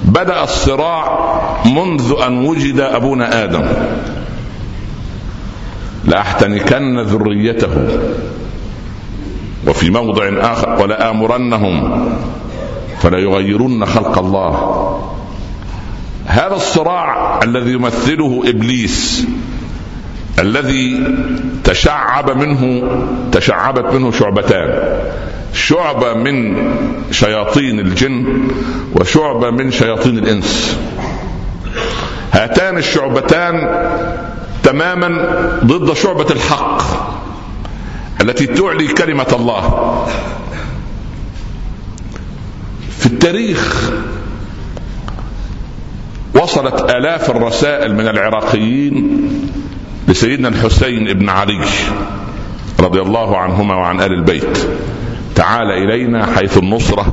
بدأ 0.04 0.44
الصراع 0.44 1.18
منذ 1.64 2.14
أن 2.26 2.46
وجد 2.46 2.80
أبونا 2.80 3.44
آدم. 3.44 3.64
لأحتنكن 6.04 7.00
ذريته. 7.00 7.88
وفي 9.66 9.90
موضع 9.90 10.52
آخر 10.52 10.82
ولآمرنهم 10.82 12.08
فلا 13.00 13.18
يغيرن 13.18 13.86
خلق 13.86 14.18
الله. 14.18 14.54
هذا 16.26 16.54
الصراع 16.54 17.40
الذي 17.42 17.72
يمثله 17.72 18.42
إبليس 18.46 19.26
الذي 20.38 21.04
تشعب 21.64 22.30
منه 22.30 22.82
تشعبت 23.32 23.94
منه 23.94 24.10
شعبتان 24.10 24.98
شعبه 25.54 26.14
من 26.14 26.56
شياطين 27.10 27.80
الجن 27.80 28.48
وشعبه 28.94 29.50
من 29.50 29.70
شياطين 29.70 30.18
الإنس. 30.18 30.78
هاتان 32.32 32.78
الشعبتان 32.78 33.68
تماما 34.62 35.08
ضد 35.64 35.92
شعبة 35.92 36.26
الحق. 36.30 36.82
التي 38.20 38.46
تعلي 38.46 38.88
كلمة 38.88 39.26
الله. 39.32 40.06
في 42.98 43.06
التاريخ 43.06 43.90
وصلت 46.34 46.90
آلاف 46.90 47.30
الرسائل 47.30 47.94
من 47.94 48.08
العراقيين 48.08 49.28
لسيدنا 50.08 50.48
الحسين 50.48 51.12
بن 51.12 51.28
علي 51.28 51.60
رضي 52.80 53.00
الله 53.00 53.36
عنهما 53.36 53.74
وعن 53.74 54.00
آل 54.00 54.12
البيت. 54.12 54.58
تعال 55.34 55.70
إلينا 55.70 56.26
حيث 56.26 56.58
النصرة 56.58 57.06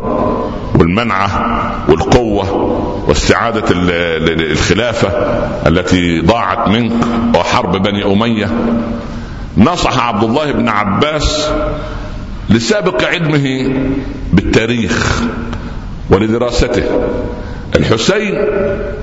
والمنعة 0.75 1.29
والقوة 1.89 2.53
واستعادة 3.07 3.63
الخلافة 3.71 5.07
التي 5.67 6.21
ضاعت 6.21 6.67
منك 6.67 7.05
وحرب 7.35 7.83
بني 7.83 8.05
أمية. 8.05 8.49
نصح 9.57 10.07
عبد 10.07 10.23
الله 10.23 10.51
بن 10.51 10.67
عباس 10.69 11.49
لسابق 12.49 13.03
علمه 13.03 13.75
بالتاريخ 14.33 15.21
ولدراسته. 16.09 16.83
الحسين 17.75 18.35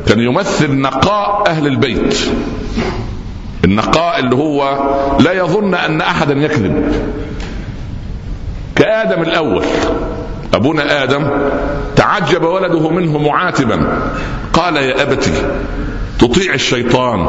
كان 0.07 0.21
يمثل 0.21 0.81
نقاء 0.81 1.45
أهل 1.47 1.67
البيت. 1.67 2.19
النقاء 3.65 4.19
اللي 4.19 4.37
هو 4.37 4.79
لا 5.21 5.33
يظن 5.33 5.75
أن 5.75 6.01
أحدا 6.01 6.35
يكذب. 6.35 6.93
كآدم 8.77 9.23
الأول 9.23 9.65
أبونا 10.55 11.03
آدم 11.03 11.31
تعجب 11.97 12.45
ولده 12.45 12.91
منه 12.91 13.19
معاتبا. 13.19 14.03
قال 14.53 14.77
يا 14.77 15.03
أبتي 15.03 15.33
تطيع 16.19 16.55
الشيطان. 16.55 17.29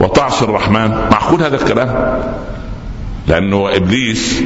وتعصي 0.00 0.44
الرحمن. 0.44 0.90
معقول 1.10 1.42
هذا 1.42 1.56
الكلام؟ 1.56 2.20
لأنه 3.28 3.76
إبليس 3.76 4.42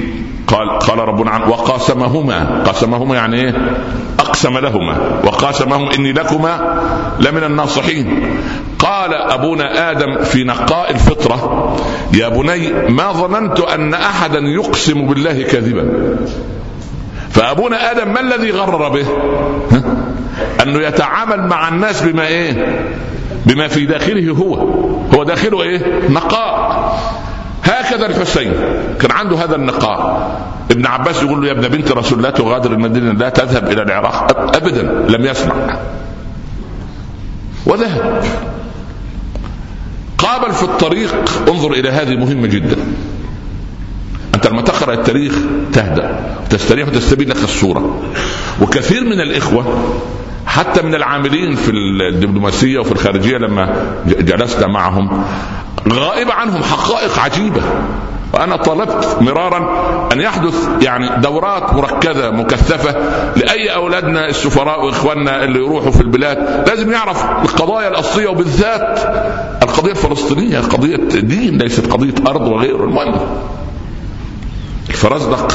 قال 0.46 0.78
قال 0.78 0.98
ربنا 0.98 1.30
عنه 1.30 1.50
وقاسمهما. 1.50 2.62
قاسمهما 2.66 3.14
يعني 3.14 3.36
إيه؟ 3.36 3.76
أقسم 4.18 4.58
لهما. 4.58 5.20
وقاسمهم 5.24 5.88
إني 5.88 6.12
لكما 6.12 6.80
لمن 7.20 7.44
الناصحين. 7.44 8.20
قال 8.78 9.14
أبونا 9.14 9.90
آدم 9.90 10.22
في 10.22 10.44
نقاء 10.44 10.90
الفطرة 10.90 11.76
يا 12.14 12.28
بني 12.28 12.72
ما 12.88 13.12
ظننت 13.12 13.60
أن 13.60 13.94
أحدا 13.94 14.38
يقسم 14.38 15.06
بالله 15.06 15.42
كذبا 15.42 16.16
فأبونا 17.30 17.90
آدم 17.90 18.12
ما 18.12 18.20
الذي 18.20 18.50
غرر 18.50 18.88
به؟ 18.88 19.06
أنه 20.62 20.78
يتعامل 20.78 21.48
مع 21.48 21.68
الناس 21.68 22.02
بما 22.02 22.26
إيه؟ 22.26 22.82
بما 23.46 23.68
في 23.68 23.86
داخله 23.86 24.32
هو. 24.32 24.68
هو 25.14 25.24
داخله 25.24 25.62
إيه؟ 25.62 26.08
نقاء. 26.08 26.74
هكذا 27.64 28.06
الحسين. 28.06 28.52
كان 29.00 29.10
عنده 29.10 29.36
هذا 29.36 29.56
النقاء. 29.56 30.30
ابن 30.70 30.86
عباس 30.86 31.22
يقول 31.22 31.40
له 31.42 31.46
يا 31.46 31.52
ابن 31.52 31.68
بنت 31.68 31.92
رسول 31.92 32.22
لا 32.22 32.30
تغادر 32.30 32.72
المدينة 32.72 33.12
لا 33.12 33.28
تذهب 33.28 33.72
إلى 33.72 33.82
العراق. 33.82 34.56
ابدا. 34.56 34.82
لم 35.08 35.24
يسمع. 35.24 35.54
وذهب. 37.66 38.24
قابل 40.18 40.52
في 40.52 40.62
الطريق. 40.62 41.14
انظر 41.48 41.72
إلى 41.72 41.90
هذه 41.90 42.16
مهمة 42.16 42.46
جدا. 42.46 42.76
أنت 44.34 44.46
لما 44.46 44.62
تقرأ 44.62 44.94
التاريخ 44.94 45.34
تهدأ. 45.72 46.36
تستريح 46.50 46.88
وتستبين 46.88 47.28
لك 47.28 47.44
الصورة 47.44 48.02
وكثير 48.62 49.04
من 49.04 49.20
الإخوة 49.20 49.64
حتى 50.46 50.82
من 50.82 50.94
العاملين 50.94 51.54
في 51.54 51.70
الدبلوماسية 51.70 52.78
وفي 52.78 52.92
الخارجية 52.92 53.36
لما 53.36 53.74
جلسنا 54.06 54.66
معهم 54.66 55.24
غائبة 55.92 56.32
عنهم 56.32 56.62
حقائق 56.62 57.18
عجيبة. 57.18 57.62
وأنا 58.32 58.56
طلبت 58.56 59.18
مرارا 59.20 59.58
أن 60.12 60.20
يحدث 60.20 60.68
يعني 60.82 61.20
دورات 61.20 61.74
مركزة 61.74 62.30
مكثفة 62.30 62.94
لأي 63.36 63.74
أولادنا 63.74 64.28
السفراء 64.28 64.84
وإخواننا 64.84 65.44
اللي 65.44 65.58
يروحوا 65.58 65.90
في 65.90 66.00
البلاد. 66.00 66.68
لازم 66.68 66.92
يعرف 66.92 67.24
القضايا 67.24 67.88
الأصلية 67.88 68.28
وبالذات 68.28 68.98
القضية 69.62 69.90
الفلسطينية 69.90 70.58
قضية 70.60 70.96
دين 71.20 71.58
ليست 71.58 71.92
قضية 71.92 72.14
أرض 72.26 72.48
وغيره 72.48 72.84
المهم 72.84 73.14
الفرزدق 74.90 75.52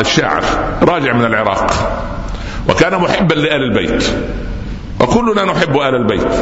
الشاعر 0.00 0.42
راجع 0.82 1.12
من 1.12 1.24
العراق. 1.24 1.70
وكان 2.68 3.00
محبا 3.00 3.34
لآل 3.34 3.62
البيت 3.62 4.04
وكلنا 5.00 5.44
نحب 5.44 5.76
آل 5.76 5.94
البيت 5.94 6.32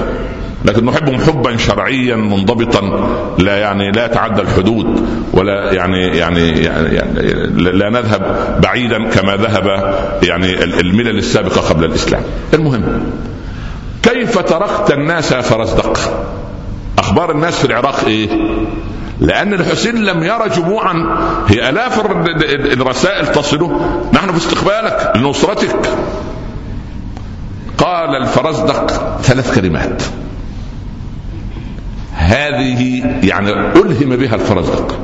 لكن 0.64 0.84
نحبهم 0.84 1.20
حبا 1.20 1.56
شرعيا 1.56 2.16
منضبطا 2.16 3.08
لا 3.38 3.56
يعني 3.56 3.90
لا 3.90 4.04
يتعدى 4.04 4.42
الحدود 4.42 5.08
ولا 5.32 5.72
يعني 5.72 6.06
يعني, 6.06 6.50
يعني, 6.50 6.94
يعني 6.94 7.20
لا 7.56 7.90
نذهب 7.90 8.22
بعيدا 8.62 9.08
كما 9.08 9.36
ذهب 9.36 9.94
يعني 10.22 10.64
الملل 10.64 11.18
السابقة 11.18 11.60
قبل 11.60 11.84
الإسلام. 11.84 12.22
المهم 12.54 13.02
كيف 14.02 14.38
تركت 14.38 14.92
الناس 14.92 15.32
يا 15.32 15.40
فرزدق؟ 15.40 15.98
أخبار 17.06 17.30
الناس 17.30 17.54
في 17.58 17.64
العراق 17.64 18.04
إيه؟ 18.04 18.28
لأن 19.20 19.54
الحسين 19.54 20.04
لم 20.04 20.22
يرى 20.22 20.48
جموعا. 20.48 21.16
هي 21.48 21.68
آلاف 21.68 22.06
الرسائل 22.72 23.26
تصله. 23.26 24.00
نحن 24.12 24.32
في 24.32 24.36
استقبالك 24.36 25.12
لنصرتك. 25.16 25.90
قال 27.78 28.22
الفرزدق 28.22 28.90
ثلاث 29.22 29.54
كلمات. 29.54 30.02
هذه 32.14 33.04
يعني 33.22 33.50
ألهم 33.50 34.16
بها 34.16 34.34
الفرزدق. 34.34 34.98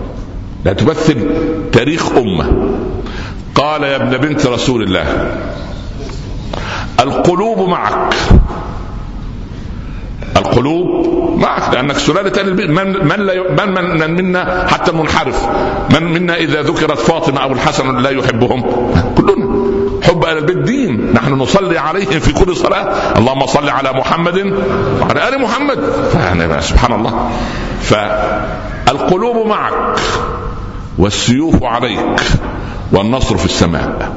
لا 0.64 0.72
تمثل 0.72 1.30
تاريخ 1.72 2.12
أمة. 2.16 2.76
قال 3.54 3.82
يا 3.82 3.96
ابن 3.96 4.16
بنت 4.16 4.46
رسول 4.46 4.82
الله 4.82 5.36
القلوب 7.00 7.68
معك. 7.68 8.14
القلوب 10.36 11.38
معك 11.38 11.74
لأنك 11.74 11.96
سلالة 11.96 12.40
أهل 12.40 12.48
البيت. 12.48 12.70
من 12.70 13.06
من, 13.06 13.26
لا 13.26 13.34
من, 13.34 13.74
من, 13.74 13.98
من 13.98 14.14
منا 14.14 14.66
حتى 14.68 14.90
المنحرف. 14.90 15.46
من 15.94 16.12
منا 16.12 16.36
إذا 16.36 16.62
ذكرت 16.62 16.98
فاطمة 16.98 17.42
أو 17.42 17.52
الحسن 17.52 17.96
لا 17.96 18.10
يحبهم. 18.10 18.62
كلنا. 19.16 19.62
حب 20.02 20.24
أهل 20.24 20.38
البيت 20.38 20.58
دين. 20.58 21.12
نحن 21.12 21.32
نصلي 21.32 21.78
عليهم 21.78 22.20
في 22.20 22.32
كل 22.32 22.56
صلاة. 22.56 23.18
اللهم 23.18 23.46
صل 23.46 23.68
على 23.68 23.92
محمد 23.92 24.38
وعلى 25.00 25.28
آل 25.28 25.40
محمد. 25.40 25.80
سبحان 26.60 26.92
الله. 26.92 27.30
فالقلوب 27.82 29.46
معك 29.46 29.98
والسيوف 30.98 31.64
عليك 31.64 32.20
والنصر 32.92 33.36
في 33.36 33.44
السماء. 33.44 34.12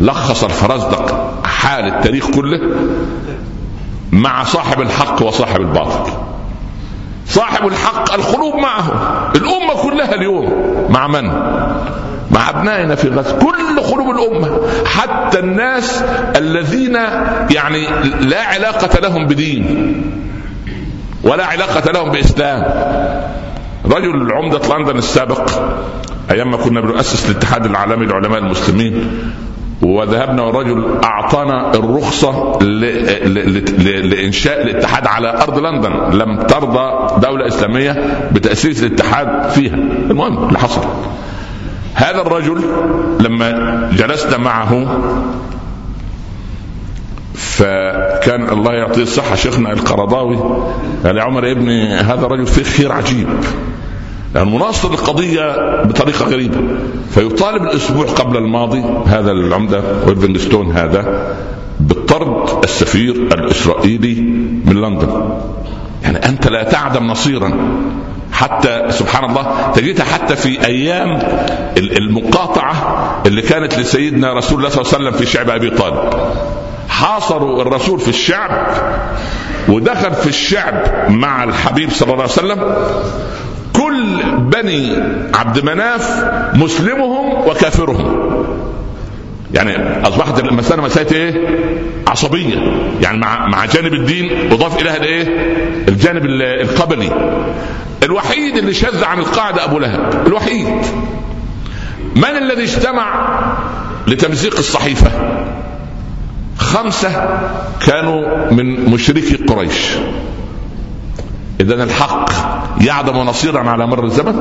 لخص 0.00 0.44
الفرزدق 0.44 1.34
حال 1.44 1.84
التاريخ 1.84 2.30
كله. 2.30 2.60
مع 4.12 4.44
صاحب 4.44 4.80
الحق 4.80 5.22
وصاحب 5.22 5.60
الباطل. 5.60 6.12
صاحب 7.26 7.68
الحق 7.68 8.14
القلوب 8.14 8.54
معه. 8.54 8.92
الأمة 9.36 9.82
كلها 9.82 10.14
اليوم 10.14 10.52
مع 10.90 11.06
من؟ 11.06 11.26
مع 12.30 12.50
أبنائنا 12.50 12.94
في 12.94 13.08
غزة. 13.08 13.38
كل 13.38 13.80
قلوب 13.80 14.10
الأمة. 14.10 14.60
حتى 14.86 15.38
الناس 15.38 16.02
الذين 16.36 16.94
يعني 17.50 17.86
لا 18.20 18.44
علاقة 18.44 19.00
لهم 19.00 19.26
بدين. 19.26 20.02
ولا 21.24 21.46
علاقة 21.46 21.92
لهم 21.92 22.10
بإسلام. 22.10 22.64
رجل 23.84 24.32
عمدة 24.32 24.76
لندن 24.78 24.98
السابق 24.98 25.50
أيام 26.30 26.50
ما 26.50 26.56
كنا 26.56 26.80
بنؤسس 26.80 27.30
الاتحاد 27.30 27.66
العالمي 27.66 28.06
لعلماء 28.06 28.38
المسلمين 28.38 29.10
وذهبنا 29.82 30.42
والرجل 30.42 30.98
أعطانا 31.04 31.74
الرخصة 31.74 32.58
لإنشاء 34.02 34.62
الاتحاد 34.62 35.06
على 35.06 35.42
أرض 35.42 35.58
لندن. 35.58 36.18
لم 36.18 36.36
ترضى 36.36 37.20
دولة 37.20 37.46
إسلامية 37.46 38.20
بتأسيس 38.32 38.82
الاتحاد 38.84 39.50
فيها. 39.50 39.74
المهم 39.74 40.48
اللي 40.48 40.58
حصل. 40.58 40.82
هذا 41.94 42.20
الرجل 42.22 42.62
لما 43.20 43.50
جلسنا 43.92 44.36
معه 44.36 44.98
فكان 47.34 48.48
الله 48.48 48.72
يعطيه 48.72 49.02
الصحة 49.02 49.34
شيخنا 49.34 49.72
القرضاوي 49.72 50.36
قال 51.04 51.16
يا 51.16 51.22
عمر 51.22 51.46
يا 51.46 51.52
ابني 51.52 51.94
هذا 51.94 52.26
الرجل 52.26 52.46
فيه 52.46 52.62
خير 52.62 52.92
عجيب. 52.92 53.28
يعني 54.34 54.50
مناصر 54.50 54.88
القضية 54.90 55.56
بطريقة 55.84 56.24
غريبة. 56.24 56.56
فيطالب 57.10 57.62
الأسبوع 57.62 58.06
قبل 58.06 58.36
الماضي 58.36 58.84
هذا 59.06 59.30
العمدة 59.30 59.82
ويلفنجستون 60.06 60.72
هذا 60.72 61.34
بالطرد 61.80 62.64
السفير 62.64 63.14
الإسرائيلي 63.14 64.20
من 64.64 64.80
لندن. 64.80 65.30
يعني 66.02 66.28
أنت 66.28 66.48
لا 66.48 66.62
تعدم 66.62 67.06
نصيرا. 67.06 67.52
حتى 68.32 68.86
سبحان 68.90 69.30
الله 69.30 69.72
تجدها 69.74 70.04
حتى 70.04 70.36
في 70.36 70.66
أيام 70.66 71.18
المقاطعة 71.76 73.22
اللي 73.26 73.42
كانت 73.42 73.78
لسيدنا 73.78 74.32
رسول 74.32 74.58
الله 74.58 74.70
صلى 74.70 74.80
الله 74.80 74.94
عليه 74.94 75.04
وسلم 75.04 75.18
في 75.18 75.26
شعب 75.26 75.50
أبي 75.50 75.70
طالب. 75.70 76.10
حاصروا 76.88 77.62
الرسول 77.62 78.00
في 78.00 78.08
الشعب 78.08 78.50
ودخل 79.68 80.14
في 80.14 80.26
الشعب 80.26 80.82
مع 81.08 81.44
الحبيب 81.44 81.90
صلى 81.90 82.12
الله 82.12 82.22
عليه 82.22 82.32
وسلم 82.32 82.74
كل 84.00 84.36
بني 84.38 84.96
عبد 85.34 85.64
مناف 85.64 86.30
مسلمهم 86.54 87.48
وكافرهم 87.48 88.30
يعني 89.54 90.06
أصبحت 90.08 90.40
المسألة 90.40 90.82
مسألة 90.82 91.16
إيه؟ 91.16 91.34
عصبية 92.06 92.56
يعني 93.02 93.18
مع 93.18 93.48
مع 93.48 93.64
جانب 93.64 93.94
الدين 93.94 94.52
أضاف 94.52 94.80
اليها 94.80 94.96
الايه؟ 94.96 95.22
الجانب 95.88 96.22
القبلي 96.60 97.10
الوحيد 98.02 98.56
اللي 98.56 98.74
شذ 98.74 99.04
عن 99.04 99.18
القاعدة 99.18 99.64
أبو 99.64 99.78
لهب 99.78 100.26
الوحيد 100.26 100.66
من 102.16 102.24
الذي 102.24 102.62
اجتمع 102.62 103.36
لتمزيق 104.06 104.56
الصحيفة؟ 104.58 105.10
خمسة 106.58 107.28
كانوا 107.86 108.52
من 108.52 108.90
مشركي 108.90 109.36
قريش 109.36 109.96
اذا 111.60 111.84
الحق 111.84 112.30
يعدم 112.80 113.16
نصيرا 113.16 113.70
على 113.70 113.86
مر 113.86 114.04
الزمن؟ 114.04 114.34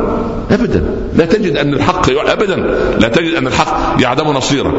ابدا. 0.52 0.96
لا 1.16 1.26
تجد 1.26 1.58
أن 1.58 1.74
الحق 1.74 2.10
ابدا. 2.10 2.56
لا 3.00 3.08
تجد 3.08 3.34
أن 3.36 3.48
الحق 3.48 4.02
يعدم 4.02 4.28
نصيرا. 4.28 4.74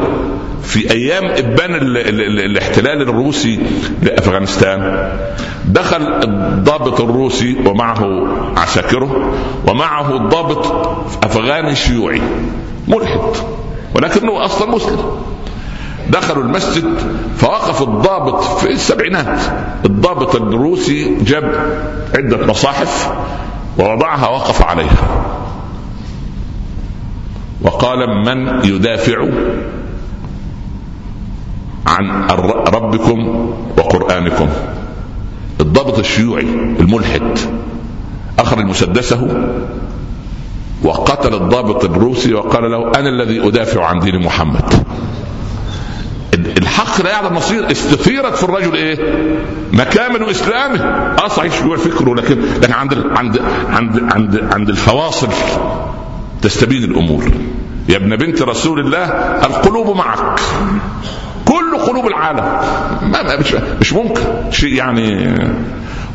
في 0.63 0.91
أيام 0.91 1.25
إبان 1.25 1.75
الاحتلال 1.75 3.01
الروسي 3.01 3.59
لأفغانستان 4.01 5.09
دخل 5.65 6.01
الضابط 6.23 7.01
الروسي 7.01 7.57
ومعه 7.65 8.27
عساكره 8.57 9.33
ومعه 9.67 10.15
الضابط 10.15 10.65
أفغاني 11.23 11.75
شيوعي 11.75 12.21
ملحد 12.87 13.19
ولكنه 13.95 14.45
أصلا 14.45 14.69
مسلم. 14.69 14.99
دخلوا 16.11 16.43
المسجد 16.43 16.85
فوقف 17.37 17.81
الضابط 17.81 18.43
في 18.43 18.71
السبعينات. 18.71 19.39
الضابط 19.85 20.35
الروسي 20.35 21.17
جاب 21.25 21.75
عدة 22.15 22.47
مصاحف 22.47 23.11
ووضعها 23.79 24.29
وقف 24.29 24.61
عليها. 24.61 25.25
وقال 27.61 27.99
من 28.25 28.65
يدافع 28.65 29.25
عن 31.87 32.23
ربكم 32.73 33.49
وقرآنكم؟ 33.77 34.47
الضابط 35.61 35.99
الشيوعي 35.99 36.45
الملحد 36.79 37.39
أخرج 38.39 38.65
مسدسه 38.65 39.51
وقتل 40.83 41.33
الضابط 41.33 41.85
الروسي 41.85 42.33
وقال 42.33 42.71
له 42.71 42.87
أنا 42.99 43.09
الذي 43.09 43.47
أدافع 43.47 43.85
عن 43.85 43.99
دين 43.99 44.25
محمد. 44.25 44.73
الحق 46.57 47.01
لا 47.01 47.09
يعلم 47.09 47.35
مصير 47.35 47.71
استثيرت 47.71 48.35
في 48.35 48.43
الرجل 48.43 48.75
إيه؟ 48.75 48.97
مكامن 49.73 50.29
إسلامه. 50.29 50.83
آه 51.23 51.27
صحيح 51.27 51.53
شيوع 51.59 51.77
فكره 51.77 52.15
لكن 52.15 52.41
لكن 52.61 52.73
عند 52.73 52.93
عند 52.93 53.41
عند 53.69 54.13
عند 54.13 54.49
عند 54.53 54.69
الفواصل 54.69 55.27
تستبين 56.41 56.83
الأمور. 56.83 57.31
يا 57.89 57.97
ابن 57.97 58.15
بنت 58.15 58.41
رسول 58.41 58.79
الله 58.79 59.05
القلوب 59.45 59.97
معك. 59.97 60.39
كل 61.51 61.77
قلوب 61.77 62.07
العالم. 62.07 62.43
ما 63.11 63.37
مش, 63.39 63.55
مش 63.81 63.93
ممكن. 63.93 64.21
شيء 64.51 64.73
يعني 64.73 65.35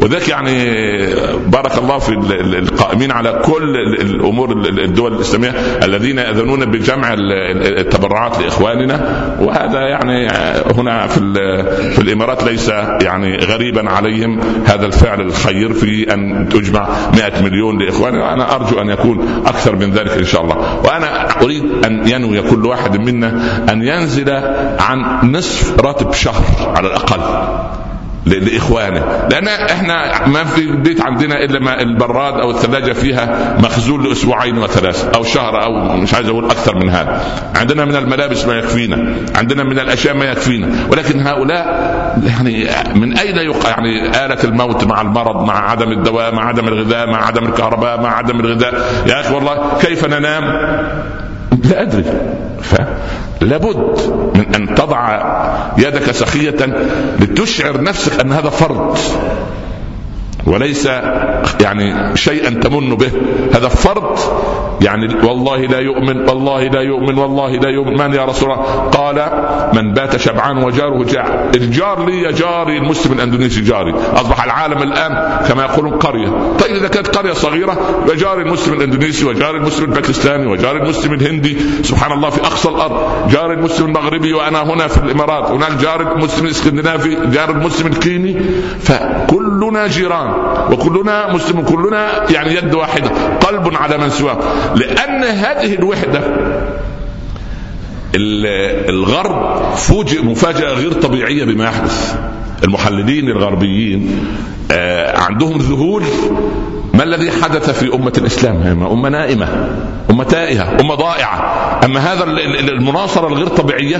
وذلك 0.00 0.28
يعني 0.28 0.64
بارك 1.46 1.78
الله 1.78 1.98
في 1.98 2.12
القائمين 2.58 3.12
على 3.12 3.40
كل 3.44 3.76
الأمور 4.00 4.52
الدول 4.66 5.14
الإسلامية 5.14 5.50
الذين 5.82 6.18
يأذنون 6.18 6.64
بجمع 6.64 7.14
التبرعات 7.78 8.38
لإخواننا. 8.38 9.00
وهذا 9.40 9.80
يعني 9.80 10.28
هنا 10.76 11.06
في 11.06 11.20
في 11.94 11.98
الإمارات 11.98 12.44
ليس 12.44 12.68
يعني 13.02 13.36
غريبا 13.36 13.90
عليهم 13.90 14.40
هذا 14.66 14.86
الفعل 14.86 15.20
الخير 15.20 15.72
في 15.72 16.14
أن 16.14 16.48
تجمع 16.48 16.88
100 17.14 17.42
مليون 17.42 17.78
لإخواننا. 17.78 18.32
أنا 18.32 18.54
أرجو 18.54 18.80
أن 18.80 18.88
يكون 18.88 19.42
أكثر 19.46 19.76
من 19.76 19.90
ذلك 19.90 20.10
إن 20.10 20.24
شاء 20.24 20.42
الله. 20.42 20.80
وأنا 20.84 21.42
أريد 21.42 21.84
أن 21.84 22.08
ينوي 22.08 22.42
كل 22.42 22.66
واحد 22.66 22.96
منا 22.96 23.28
أن 23.72 23.82
ينزل 23.82 24.30
عن 24.80 25.25
نصف 25.32 25.80
راتب 25.80 26.12
شهر 26.12 26.44
على 26.76 26.86
الأقل 26.86 27.20
لإخوانه. 28.26 29.28
لأن 29.30 29.48
إحنا 29.48 30.26
ما 30.26 30.44
في 30.44 30.60
البيت 30.60 31.00
عندنا 31.00 31.44
إلا 31.44 31.58
ما 31.58 31.80
البراد 31.80 32.40
أو 32.40 32.50
الثلاجة 32.50 32.92
فيها 32.92 33.56
مخزون 33.58 34.04
لأسبوعين 34.04 34.58
وثلاثه 34.58 35.10
أو 35.14 35.24
شهر 35.24 35.62
أو 35.62 35.96
مش 35.96 36.14
عايز 36.14 36.28
أقول 36.28 36.44
أكثر 36.44 36.76
من 36.76 36.90
هذا. 36.90 37.22
عندنا 37.54 37.84
من 37.84 37.96
الملابس 37.96 38.44
ما 38.46 38.54
يكفينا 38.54 39.14
عندنا 39.34 39.64
من 39.64 39.78
الأشياء 39.78 40.14
ما 40.14 40.24
يكفينا. 40.24 40.68
ولكن 40.90 41.20
هؤلاء 41.26 41.66
يعني 42.26 42.74
من 42.94 43.18
أين 43.18 43.36
يقع 43.36 43.68
يعني 43.68 44.24
آلة 44.24 44.44
الموت 44.44 44.84
مع 44.84 45.00
المرض 45.00 45.44
مع 45.44 45.70
عدم 45.70 45.92
الدواء 45.92 46.34
مع 46.34 46.48
عدم 46.48 46.68
الغذاء 46.68 47.10
مع 47.10 47.26
عدم 47.26 47.44
الكهرباء 47.46 48.00
مع 48.00 48.16
عدم 48.16 48.40
الغذاء؟ 48.40 48.74
يا 49.06 49.20
أخي 49.20 49.34
والله 49.34 49.78
كيف 49.80 50.06
ننام؟ 50.08 50.44
لا 51.64 51.82
أدري. 51.82 52.04
لابد 53.40 53.98
من 54.34 54.54
أن 54.54 54.74
تضع 54.74 55.22
يدك 55.78 56.10
سخية 56.10 56.56
لتشعر 57.20 57.82
نفسك 57.82 58.20
أن 58.20 58.32
هذا 58.32 58.48
فرض. 58.48 58.98
وليس 60.46 60.88
يعني 61.60 62.16
شيئا 62.16 62.50
تمن 62.50 62.94
به. 62.94 63.10
هذا 63.54 63.68
فرض 63.68 64.18
يعني 64.80 65.26
والله 65.26 65.56
لا 65.56 65.80
يؤمن 65.80 66.28
والله 66.28 66.62
لا 66.62 66.80
يؤمن 66.80 67.18
والله 67.18 67.50
لا 67.50 67.70
يؤمن. 67.70 67.98
من 67.98 68.14
يا 68.14 68.24
رسول 68.24 68.50
الله؟ 68.50 68.64
قال 68.90 69.30
من 69.74 69.92
بات 69.92 70.16
شبعان 70.16 70.64
وجاره 70.64 71.04
جاع. 71.04 71.50
الجار 71.56 72.06
لي 72.06 72.32
جاري 72.32 72.78
المسلم 72.78 73.12
الاندونيسي 73.12 73.60
جاري. 73.60 73.94
أصبح 74.14 74.44
العالم 74.44 74.82
الآن 74.82 75.40
كما 75.48 75.62
يقولون 75.62 75.92
قرية. 75.92 76.28
طيب 76.60 76.76
إذا 76.76 76.88
كانت 76.88 77.16
قرية 77.16 77.32
صغيرة 77.32 78.04
وجاري 78.08 78.42
المسلم 78.42 78.74
الاندونيسي 78.74 79.24
وجاري 79.24 79.58
المسلم 79.58 79.84
الباكستاني 79.84 80.46
وجاري 80.46 80.78
المسلم 80.78 81.12
الهندي 81.12 81.56
سبحان 81.82 82.12
الله 82.12 82.30
في 82.30 82.40
أقصى 82.40 82.68
الأرض. 82.68 83.28
جاري 83.30 83.54
المسلم 83.54 83.86
المغربي 83.86 84.32
وأنا 84.32 84.62
هنا 84.62 84.86
في 84.86 84.98
الإمارات. 84.98 85.50
هناك 85.50 85.72
جار 85.72 86.12
المسلم 86.12 86.44
الإسكندنافي 86.44 87.16
جار 87.26 87.50
المسلم 87.50 87.86
الكيني. 87.86 88.40
فكلنا 88.80 89.86
جيران 89.86 90.34
وكلنا 90.72 91.32
مسلم 91.32 91.60
كلنا 91.62 92.30
يعني 92.30 92.54
يد 92.54 92.74
واحدة 92.74 93.10
قلب 93.46 93.76
على 93.76 93.98
من 93.98 94.10
سواه 94.10 94.38
لأن 94.74 95.24
هذه 95.24 95.74
الوحدة 95.74 96.20
الغرب 98.88 99.74
فوجئ 99.74 100.22
مفاجأة 100.22 100.72
غير 100.72 100.92
طبيعية 100.92 101.44
بما 101.44 101.64
يحدث. 101.64 102.16
المحللين 102.64 103.28
الغربيين 103.28 104.26
آه، 104.70 105.20
عندهم 105.20 105.58
ذهول 105.58 106.02
ما 106.96 107.02
الذي 107.02 107.30
حدث 107.30 107.70
في 107.70 107.94
أمة 107.94 108.12
الإسلام؟ 108.18 108.86
أمة 108.92 109.08
نائمة 109.08 109.48
أمة 110.10 110.24
تائهة 110.24 110.80
أمة 110.80 110.94
ضائعة. 110.94 111.56
أما 111.84 112.00
هذا 112.00 112.24
المناصرة 112.24 113.26
الغير 113.28 113.46
طبيعية 113.48 113.96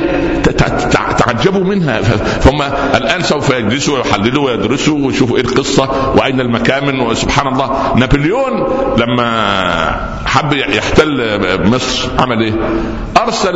تعجبوا 1.18 1.64
منها. 1.64 2.00
فهم 2.00 2.62
الآن 2.94 3.22
سوف 3.22 3.50
يجلسوا 3.50 3.98
ويحللوا 3.98 4.44
ويدرسوا 4.50 5.06
ويشوفوا 5.06 5.36
إيه 5.36 5.42
القصة 5.42 6.12
وأين 6.16 6.40
المكامن 6.40 7.00
وسبحان 7.00 7.46
الله. 7.46 7.94
نابليون 7.96 8.52
لما 8.98 10.16
حب 10.26 10.52
يحتل 10.52 11.38
مصر 11.70 12.08
عمل 12.18 12.42
إيه؟ 12.42 12.52
أرسل 13.22 13.54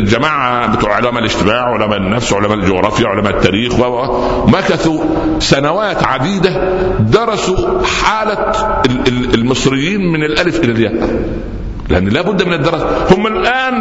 الجماعة 0.00 0.66
بتوع 0.76 0.94
علماء 0.94 1.18
الاجتماع 1.18 1.62
علماء 1.62 1.98
النفس 1.98 2.32
علماء 2.32 2.54
الجغرافيا 2.54 3.08
علماء 3.08 3.36
التاريخ 3.36 3.72
ومكثوا 3.78 5.04
سنوات 5.38 6.04
عديدة 6.04 6.50
درسوا 7.00 7.82
حالة 8.12 8.52
المصريين 9.34 10.00
من 10.00 10.22
الألف 10.22 10.64
إلى 10.64 10.72
الياء 10.72 10.94
لأن 11.88 12.08
لا 12.08 12.22
بد 12.22 12.42
من 12.42 12.52
الدراسة. 12.52 13.14
هم 13.14 13.26
الآن 13.26 13.74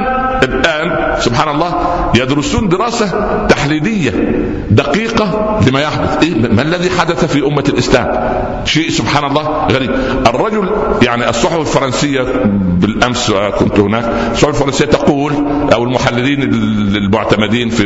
الآن 0.61 1.21
سبحان 1.21 1.55
الله 1.55 1.71
يدرسون 2.15 2.69
دراسة 2.69 3.07
تحليلية 3.47 4.11
دقيقة 4.69 5.59
لما 5.67 5.81
يحدث. 5.81 6.23
إيه؟ 6.23 6.33
ما 6.35 6.61
الذي 6.61 6.89
حدث 6.89 7.25
في 7.25 7.45
أمة 7.45 7.63
الإسلام؟ 7.69 8.07
شيء 8.65 8.89
سبحان 8.89 9.23
الله 9.23 9.67
غريب. 9.71 9.91
الرجل 10.27 10.69
يعني 11.01 11.29
الصحف 11.29 11.59
الفرنسية 11.59 12.21
بالأمس 12.81 13.31
كنت 13.59 13.79
هناك. 13.79 14.05
الصحف 14.31 14.49
الفرنسية 14.49 14.85
تقول 14.85 15.33
أو 15.73 15.83
المحللين 15.83 16.41
المعتمدين 16.95 17.69
في 17.69 17.83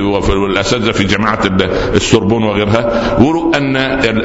الأساتذة 0.51 0.91
في 0.91 1.03
جامعة 1.03 1.39
السوربون 1.95 2.43
وغيرها 2.43 3.15
يقولوا 3.19 3.57
أن 3.57 3.75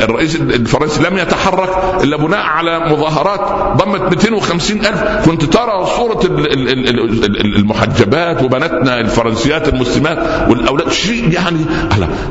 الرئيس 0.02 0.36
الفرنسي 0.36 1.02
لم 1.02 1.18
يتحرك 1.18 1.70
إلا 2.02 2.16
بناء 2.16 2.40
على 2.40 2.78
مظاهرات 2.78 3.40
ضمت 3.82 4.00
250 4.00 4.78
ألف. 4.78 5.26
كنت 5.26 5.44
ترى 5.44 5.86
صورة 5.96 6.20
المحجبات 7.44 8.39
وبناتنا 8.42 9.00
الفرنسيات 9.00 9.68
المسلمات 9.68 10.18
والأولاد 10.50 10.92
شيء 10.92 11.32
يعني؟ 11.32 11.58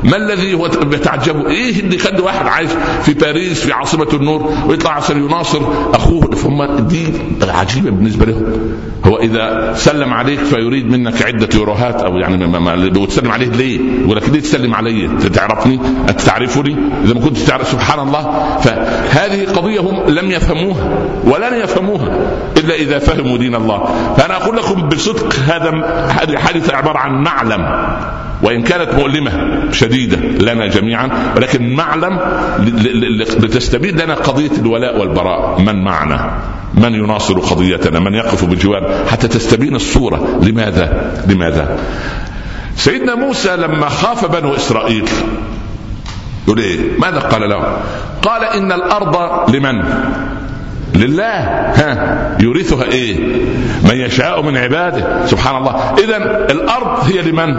ما 0.04 0.16
الذي 0.16 0.54
هو 0.54 0.66
يتعجبوا 0.66 1.48
إيه 1.48 1.80
اللي 1.80 1.96
يخلي 1.96 2.20
واحد 2.22 2.46
عايش 2.46 2.70
في 3.02 3.14
باريس 3.14 3.60
في 3.60 3.72
عاصمة 3.72 4.08
النور 4.14 4.54
ويطلع 4.66 4.90
عشان 4.90 5.24
يناصر 5.24 5.60
أخوه؟ 5.94 6.30
فهم 6.30 6.86
دي 6.86 7.06
عجيبة 7.42 7.90
بالنسبة 7.90 8.26
لهم. 8.26 8.69
هو 9.04 9.18
إذا 9.18 9.72
سلم 9.74 10.12
عليك 10.14 10.40
فيريد 10.40 10.90
منك 10.90 11.22
عدة 11.22 11.48
يوروهات 11.54 12.02
أو 12.02 12.16
يعني 12.16 12.46
ما 12.46 12.74
بتسلم 12.76 13.30
عليه 13.30 13.46
ليه؟ 13.46 13.80
يقول 14.04 14.16
لك 14.16 14.28
ليه 14.28 14.40
تسلم 14.40 14.74
علي؟ 14.74 15.08
تعرفني؟ 15.34 15.80
أنت 16.08 16.20
تعرفني؟ 16.20 16.76
إذا 17.04 17.14
ما 17.14 17.20
كنت 17.20 17.38
تعرف 17.38 17.68
سبحان 17.68 18.08
الله 18.08 18.58
فهذه 18.58 19.52
قضية 19.52 19.80
هم 19.80 20.08
لم 20.08 20.30
يفهموها 20.30 20.88
ولن 21.24 21.54
يفهموها 21.54 22.08
إلا 22.56 22.74
إذا 22.74 22.98
فهموا 22.98 23.38
دين 23.38 23.54
الله 23.54 23.84
فأنا 24.16 24.36
أقول 24.36 24.56
لكم 24.56 24.88
بصدق 24.88 25.34
هذا 25.34 25.70
هذه 26.06 26.36
حادثة 26.36 26.76
عبارة 26.76 26.98
عن 26.98 27.22
معلم 27.22 27.66
وإن 28.42 28.62
كانت 28.62 28.94
مؤلمة 28.94 29.32
شديدة 29.72 30.16
لنا 30.16 30.66
جميعا 30.66 31.32
ولكن 31.36 31.74
معلم 31.74 32.18
لتستبين 33.42 33.96
لنا 33.96 34.14
قضية 34.14 34.50
الولاء 34.58 35.00
والبراء. 35.00 35.60
من 35.60 35.84
معنا؟ 35.84 36.38
من 36.74 36.94
يناصر 36.94 37.38
قضيتنا؟ 37.38 38.00
من 38.00 38.14
يقف 38.14 38.44
بجوار؟ 38.44 39.04
حتى 39.10 39.28
تستبين 39.28 39.74
الصورة. 39.74 40.40
لماذا؟ 40.42 41.14
لماذا؟ 41.28 41.78
سيدنا 42.76 43.14
موسى 43.14 43.56
لما 43.56 43.88
خاف 43.88 44.24
بنو 44.24 44.54
إسرائيل 44.56 45.08
يقول 46.46 46.58
إيه؟ 46.58 46.78
ماذا 46.98 47.18
قال 47.18 47.50
لهم؟ 47.50 47.64
قال 48.22 48.44
إن 48.44 48.72
الأرض 48.72 49.16
لمن؟ 49.54 49.82
لله. 50.94 51.40
ها 51.74 52.36
يورثها 52.40 52.84
إيه؟ 52.84 53.16
من 53.82 53.94
يشاء 53.94 54.42
من 54.42 54.56
عباده. 54.56 55.26
سبحان 55.26 55.56
الله 55.56 55.94
اذا 55.98 56.16
الأرض 56.50 57.04
هي 57.04 57.22
لمن؟ 57.22 57.54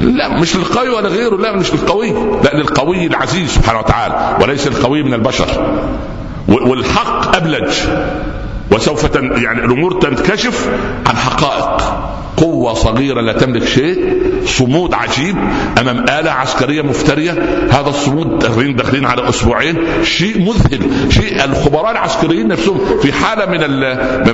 لا 0.00 0.28
مش 0.40 0.56
للقوي 0.56 0.88
ولا 0.88 1.08
غيره. 1.08 1.36
لا 1.36 1.56
مش 1.56 1.72
للقوي. 1.72 2.10
لا 2.44 2.56
للقوي 2.56 3.06
العزيز 3.06 3.50
سبحانه 3.50 3.78
وتعالى. 3.78 4.38
وليس 4.42 4.66
القوي 4.66 5.02
من 5.02 5.14
البشر. 5.14 5.78
والحق 6.48 7.36
أبلج. 7.36 7.72
وسوف 8.74 9.14
يعني 9.14 9.64
الأمور 9.64 10.00
تنكشف 10.00 10.68
عن 11.06 11.16
حقائق 11.16 12.04
قوة 12.36 12.74
صغيرة 12.74 13.20
لا 13.20 13.32
تملك 13.32 13.64
شيء 13.64 14.22
صمود 14.46 14.94
عجيب 14.94 15.36
أمام 15.80 15.98
آلة 15.98 16.30
عسكرية 16.30 16.82
مفترية. 16.82 17.32
هذا 17.70 17.88
الصمود 17.88 18.38
داخلين 18.38 18.76
داخلين 18.76 19.04
على 19.04 19.28
أسبوعين. 19.28 19.76
شيء 20.02 20.38
مذهل. 20.38 21.12
شيء 21.12 21.44
الخبراء 21.44 21.90
العسكريين 21.90 22.48
نفسهم 22.48 22.80
في 23.02 23.12
حالة 23.12 23.46
من 23.46 23.60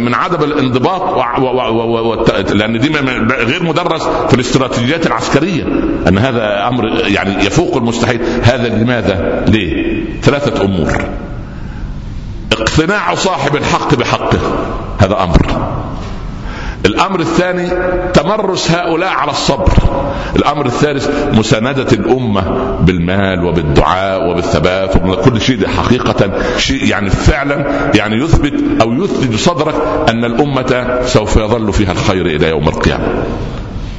من 0.02 0.14
عدم 0.14 0.44
الانضباط 0.44 1.02
و 1.38 1.44
و 1.44 2.12
و 2.12 2.24
لأن 2.54 2.78
دي 2.78 2.88
غير 3.30 3.62
مدرس 3.62 4.02
في 4.02 4.34
الاستراتيجيات 4.34 5.06
العسكرية. 5.06 5.62
أن 6.08 6.18
هذا 6.18 6.68
أمر 6.68 6.84
يعني 7.06 7.44
يفوق 7.44 7.76
المستحيل. 7.76 8.20
هذا 8.42 8.68
لماذا؟ 8.68 9.44
ليه؟ 9.48 10.02
ثلاثة 10.22 10.64
أمور. 10.64 11.04
اقتناع 12.52 13.14
صاحب 13.14 13.56
الحق 13.56 13.94
بحقه. 13.94 14.38
هذا 14.98 15.22
أمر. 15.22 15.70
الأمر 16.86 17.20
الثاني 17.20 17.70
تمرس 18.12 18.70
هؤلاء 18.70 19.10
على 19.10 19.30
الصبر. 19.30 19.72
الأمر 20.36 20.66
الثالث 20.66 21.08
مساندة 21.32 21.92
الأمة 21.92 22.42
بالمال 22.80 23.44
وبالدعاء 23.44 24.30
وبالثبات 24.30 24.96
وكل 24.96 25.40
شيء 25.40 25.68
حقيقة 25.68 26.32
شيء 26.58 26.84
يعني 26.84 27.10
فعلا 27.10 27.66
يعني 27.94 28.16
يثبت 28.24 28.82
أو 28.82 28.92
يثبت 28.92 29.38
صدرك 29.38 29.74
أن 30.08 30.24
الأمة 30.24 31.00
سوف 31.06 31.36
يظل 31.36 31.72
فيها 31.72 31.92
الخير 31.92 32.26
إلى 32.26 32.48
يوم 32.48 32.68
القيامة. 32.68 33.24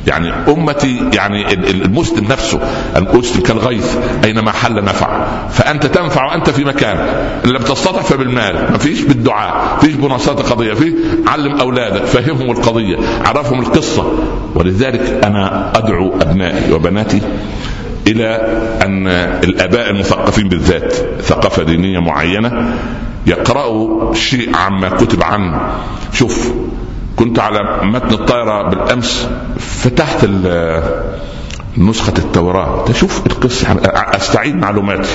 يعني 0.07 0.31
أمتي 0.47 1.09
يعني 1.13 1.53
المسلم 1.53 2.25
نفسه 2.25 2.59
المسلم 2.95 3.41
كالغيث 3.41 3.97
أينما 4.23 4.51
حل 4.51 4.83
نفع. 4.83 5.25
فأنت 5.49 5.85
تنفع 5.85 6.25
وأنت 6.25 6.49
في 6.49 6.65
مكان. 6.65 6.97
إن 7.45 7.49
لم 7.49 7.61
تستطع 7.61 8.01
فبالمال. 8.01 8.71
ما 8.71 8.77
فيش 8.77 9.01
بالدعاء 9.01 9.77
فيش 9.81 9.95
مناصرة 9.95 10.43
قضية 10.43 10.73
في 10.73 10.93
علم 11.27 11.59
أولادك 11.59 12.05
فهمهم 12.05 12.51
القضية 12.51 12.97
عرفهم 13.25 13.59
القصة. 13.59 14.13
ولذلك 14.55 15.21
أنا 15.23 15.71
أدعو 15.77 16.13
أبنائي 16.21 16.73
وبناتي 16.73 17.21
إلى 18.07 18.35
أن 18.81 19.07
الآباء 19.43 19.89
المثقفين 19.89 20.49
بالذات 20.49 20.93
ثقافة 21.21 21.63
دينية 21.63 21.99
معينة 21.99 22.73
يقرأوا 23.27 24.13
شيء 24.13 24.55
عما 24.55 24.89
كتب 24.89 25.23
عنه. 25.23 25.61
شوف 26.13 26.53
كنت 27.21 27.39
على 27.39 27.79
متن 27.83 28.13
الطائرة 28.13 28.69
بالأمس 28.69 29.29
فتحت 29.59 30.25
نسخة 31.77 32.13
التوراة. 32.17 32.85
تشوف 32.85 33.25
القصة 33.27 33.67
أستعيد 33.87 34.55
معلوماتي. 34.55 35.09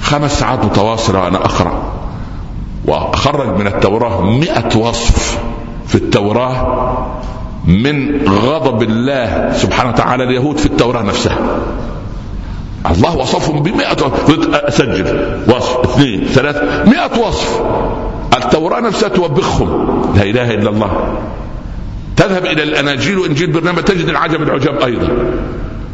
خمس 0.00 0.40
ساعات 0.40 0.64
متواصلة 0.64 1.20
وأنا 1.20 1.36
أقرأ 1.36 1.92
وأخرج 2.84 3.58
من 3.58 3.66
التوراة 3.66 4.20
مئة 4.20 4.76
وصف 4.76 5.38
في 5.86 5.94
التوراة 5.94 6.96
من 7.64 8.26
غضب 8.28 8.82
الله 8.82 9.52
سبحانه 9.52 9.90
وتعالى 9.90 10.24
اليهود 10.24 10.58
في 10.58 10.66
التوراة 10.66 11.02
نفسها. 11.02 11.38
الله 12.90 13.16
وصفهم 13.16 13.62
بمئة 13.62 14.12
أسجل. 14.68 15.36
وصف 15.48 15.80
اثنين 15.84 16.24
ثلاث 16.24 16.88
مئة 16.88 17.18
وصف. 17.26 17.62
التوراة 18.36 18.80
نفسها 18.80 19.08
توبخهم. 19.08 20.02
لا 20.16 20.22
إله 20.22 20.54
إلا 20.54 20.70
الله. 20.70 21.18
تذهب 22.16 22.46
إلى 22.46 22.62
الأناجيل 22.62 23.18
وإنجيل 23.18 23.52
برنامج 23.52 23.82
تجد 23.82 24.08
العجب 24.08 24.42
العجاب 24.42 24.82
أيضا. 24.82 25.08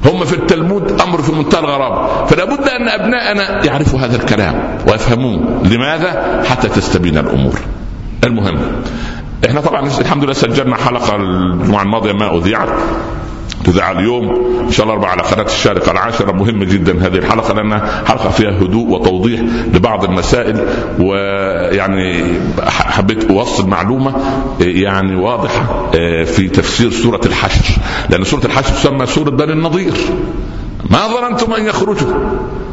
هم 0.05 0.25
في 0.25 0.33
التلمود 0.33 1.01
أمر 1.01 1.23
في 1.23 1.33
منتهى 1.33 1.61
الغرابة. 1.61 2.27
فلا 2.27 2.45
بد 2.45 2.69
أن 2.69 2.89
أبناءنا 2.89 3.65
يعرفوا 3.67 4.01
هذا 4.01 4.17
الكلام 4.17 4.79
ويفهموه. 4.89 5.63
لماذا؟ 5.65 6.43
حتى 6.51 6.69
تستبين 6.69 7.19
الأمور. 7.19 7.55
المهم 8.25 8.59
إحنا 9.47 9.61
طبعا 9.61 9.87
الحمد 10.01 10.25
لله 10.25 10.33
سجلنا 10.33 10.77
حلقة 10.77 11.17
الجمعه 11.17 11.83
الماضيه 11.83 12.13
ما 12.13 12.39
اذيعت 12.39 12.69
تذاع 13.65 13.91
اليوم. 13.91 14.31
إن 14.67 14.71
شاء 14.71 14.87
الله 14.87 15.07
على 15.07 15.23
قناة 15.23 15.47
الشارقة 15.47 15.93
العاشرة. 15.93 16.33
مهمة 16.33 16.65
جدا 16.65 17.07
هذه 17.07 17.17
الحلقة 17.17 17.55
لأنها 17.55 18.05
حلقة 18.07 18.31
فيها 18.31 18.51
هدوء 18.51 18.89
وتوضيح 18.89 19.41
لبعض 19.75 20.05
المسائل. 20.05 20.67
ويعني 20.99 22.25
حبيت 22.69 23.31
أوصل 23.31 23.69
معلومة 23.69 24.15
يعني 24.61 25.17
واضحة 25.17 25.91
آه، 25.95 26.25
في 26.25 26.49
تفسير 26.49 26.91
سورة 26.91 27.21
الحشر. 27.27 27.75
لأن 28.11 28.25
سورة 28.25 28.45
الحشر 28.45 28.75
تسمى 28.75 29.07
سورة 29.07 29.31
بني 29.31 29.53
النضير. 29.53 29.93
ما 30.91 30.99
ظننتم 31.09 31.53
أن 31.53 31.67
يخرجوا 31.67 32.15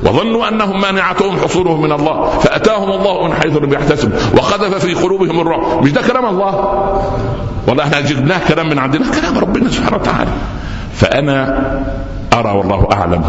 وظنوا 0.04 0.48
أنهم 0.48 0.82
مانعتهم 0.82 1.38
حصولهم 1.38 1.82
من 1.82 1.92
الله 1.92 2.40
فأتاهم 2.40 2.92
الله 2.92 3.28
من 3.28 3.34
حيث 3.34 3.58
لم 3.58 3.74
يحتسبوا 3.74 4.18
وقذف 4.38 4.86
في 4.86 4.94
قلوبهم 4.94 5.40
الرعب. 5.40 5.84
مش 5.84 5.92
ده 5.92 6.02
كلام 6.02 6.26
الله؟ 6.26 6.54
والله 7.68 7.84
إحنا 7.84 8.02
جبناه 8.02 8.40
كلام 8.48 8.70
من 8.70 8.80
عندنا 8.80 9.06
كلام 9.22 9.38
ربنا 9.38 9.70
سبحانه 9.70 9.98
وتعالى. 9.98 10.32
فأنا 10.94 11.70
أرى 12.34 12.52
والله 12.58 12.88
أعلم. 12.94 13.24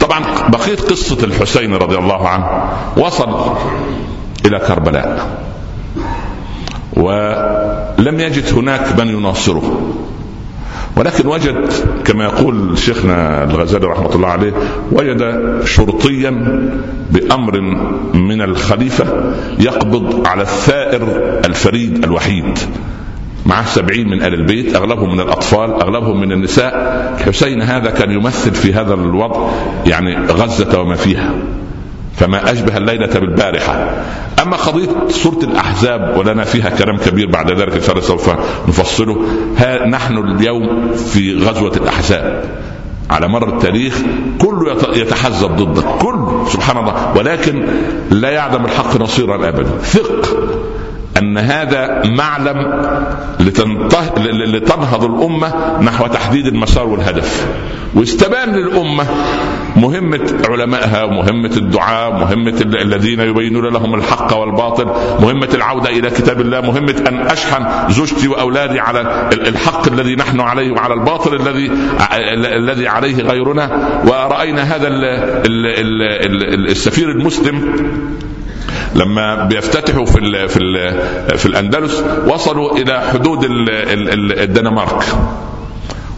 طبعا 0.00 0.20
بقية 0.48 0.76
قصة 0.76 1.24
الحسين 1.24 1.74
رضي 1.74 1.98
الله 1.98 2.28
عنه 2.28 2.46
وصل 2.96 3.56
إلى 4.46 4.58
كربلاء. 4.58 5.26
ولم 6.96 8.20
يجد 8.20 8.54
هناك 8.54 8.98
من 8.98 9.08
يناصره. 9.08 9.80
ولكن 10.96 11.26
وجد 11.26 11.72
كما 12.04 12.24
يقول 12.24 12.78
شيخنا 12.78 13.44
الغزالي 13.44 13.86
رحمة 13.86 14.14
الله 14.14 14.28
عليه 14.28 14.52
وجد 14.92 15.50
شرطيا 15.64 16.30
بأمر 17.10 17.60
من 18.14 18.42
الخليفة 18.42 19.34
يقبض 19.58 20.26
على 20.26 20.42
الثائر 20.42 21.02
الفريد 21.44 22.04
الوحيد. 22.04 22.58
معه 23.46 23.66
سبعين 23.66 24.08
من 24.08 24.22
آل 24.22 24.34
البيت 24.34 24.76
أغلبهم 24.76 25.12
من 25.12 25.20
الأطفال 25.20 25.70
أغلبهم 25.82 26.20
من 26.20 26.32
النساء. 26.32 26.74
الحسين 27.20 27.62
هذا 27.62 27.90
كان 27.90 28.10
يمثل 28.10 28.54
في 28.54 28.72
هذا 28.72 28.94
الوضع 28.94 29.50
يعني 29.86 30.26
غزة 30.26 30.80
وما 30.80 30.94
فيها. 30.94 31.34
فما 32.20 32.52
أشبه 32.52 32.76
الليلة 32.76 33.20
بالبارحة. 33.20 34.04
أما 34.42 34.56
قضية 34.56 34.88
سورة 35.08 35.38
الأحزاب 35.42 36.16
ولنا 36.18 36.44
فيها 36.44 36.70
كلام 36.70 36.96
كبير 36.96 37.30
بعد 37.30 37.50
ذلك 37.50 37.72
إن 37.74 37.80
شاء 37.80 37.90
الله 37.90 38.06
سوف 38.06 38.30
نفصله. 38.68 39.24
ها 39.56 39.86
نحن 39.86 40.18
اليوم 40.18 40.92
في 40.92 41.44
غزوة 41.44 41.72
الأحزاب. 41.76 42.44
على 43.10 43.28
مر 43.28 43.48
التاريخ 43.48 43.94
كله 44.38 44.76
يتحزب 44.96 45.50
ضدك 45.50 45.84
كل 45.84 46.50
سبحان 46.52 46.76
الله 46.76 47.16
ولكن 47.16 47.66
لا 48.10 48.30
يعدم 48.30 48.64
الحق 48.64 49.00
نصيرا 49.00 49.48
ابدا. 49.48 49.78
ثق. 49.78 50.38
أن 51.20 51.38
هذا 51.38 52.02
معلم 52.06 52.58
لتنهض 54.46 55.04
الأمة 55.04 55.80
نحو 55.80 56.06
تحديد 56.06 56.46
المسار 56.46 56.86
والهدف. 56.88 57.46
واستبان 57.94 58.52
للأمة 58.52 59.04
مهمة 59.76 60.36
علمائها 60.48 61.04
ومهمه 61.04 61.50
الدعاء 61.56 62.12
مهمة 62.12 62.60
الذين 62.60 63.20
يبينون 63.20 63.72
لهم 63.72 63.94
الحق 63.94 64.36
والباطل 64.36 64.86
مهمة 65.20 65.48
العودة 65.54 65.90
إلى 65.90 66.10
كتاب 66.10 66.40
الله 66.40 66.60
مهمة 66.60 67.04
أن 67.08 67.18
أشحن 67.18 67.92
زوجتي 67.92 68.28
وأولادي 68.28 68.80
على 68.80 69.30
الحق 69.32 69.92
الذي 69.92 70.16
نحن 70.16 70.40
عليه 70.40 70.70
وعلى 70.70 70.94
الباطل 70.94 71.34
الذي 71.34 71.70
الذي 72.56 72.88
عليه 72.88 73.22
غيرنا. 73.22 73.70
ورأينا 74.06 74.62
هذا 74.62 74.88
السفير 76.70 77.10
المسلم 77.10 77.76
لما 78.94 79.44
بيفتتحوا 79.44 80.04
في 80.06 80.18
ال 80.18 80.48
في 80.48 80.56
ال 80.56 81.38
في 81.38 81.46
الأندلس 81.46 82.04
وصلوا 82.26 82.76
إلى 82.78 83.00
حدود 83.00 83.38
الدنمارك. 84.38 85.04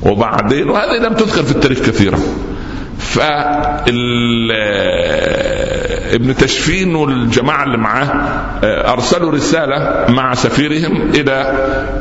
وبعدين 0.03 0.71
وهذه 0.71 0.99
لم 0.99 1.15
تذكر 1.15 1.43
في 1.43 1.51
التاريخ 1.53 1.79
كثيرا. 1.79 2.19
ف 2.99 3.19
ابن 6.15 6.37
تشفين 6.37 6.95
والجماعة 6.95 7.65
اللي 7.65 7.79
معاه 7.79 8.07
أرسلوا 8.65 9.31
رسالة 9.33 10.07
مع 10.09 10.35
سفيرهم 10.35 11.11
إلى 11.15 11.55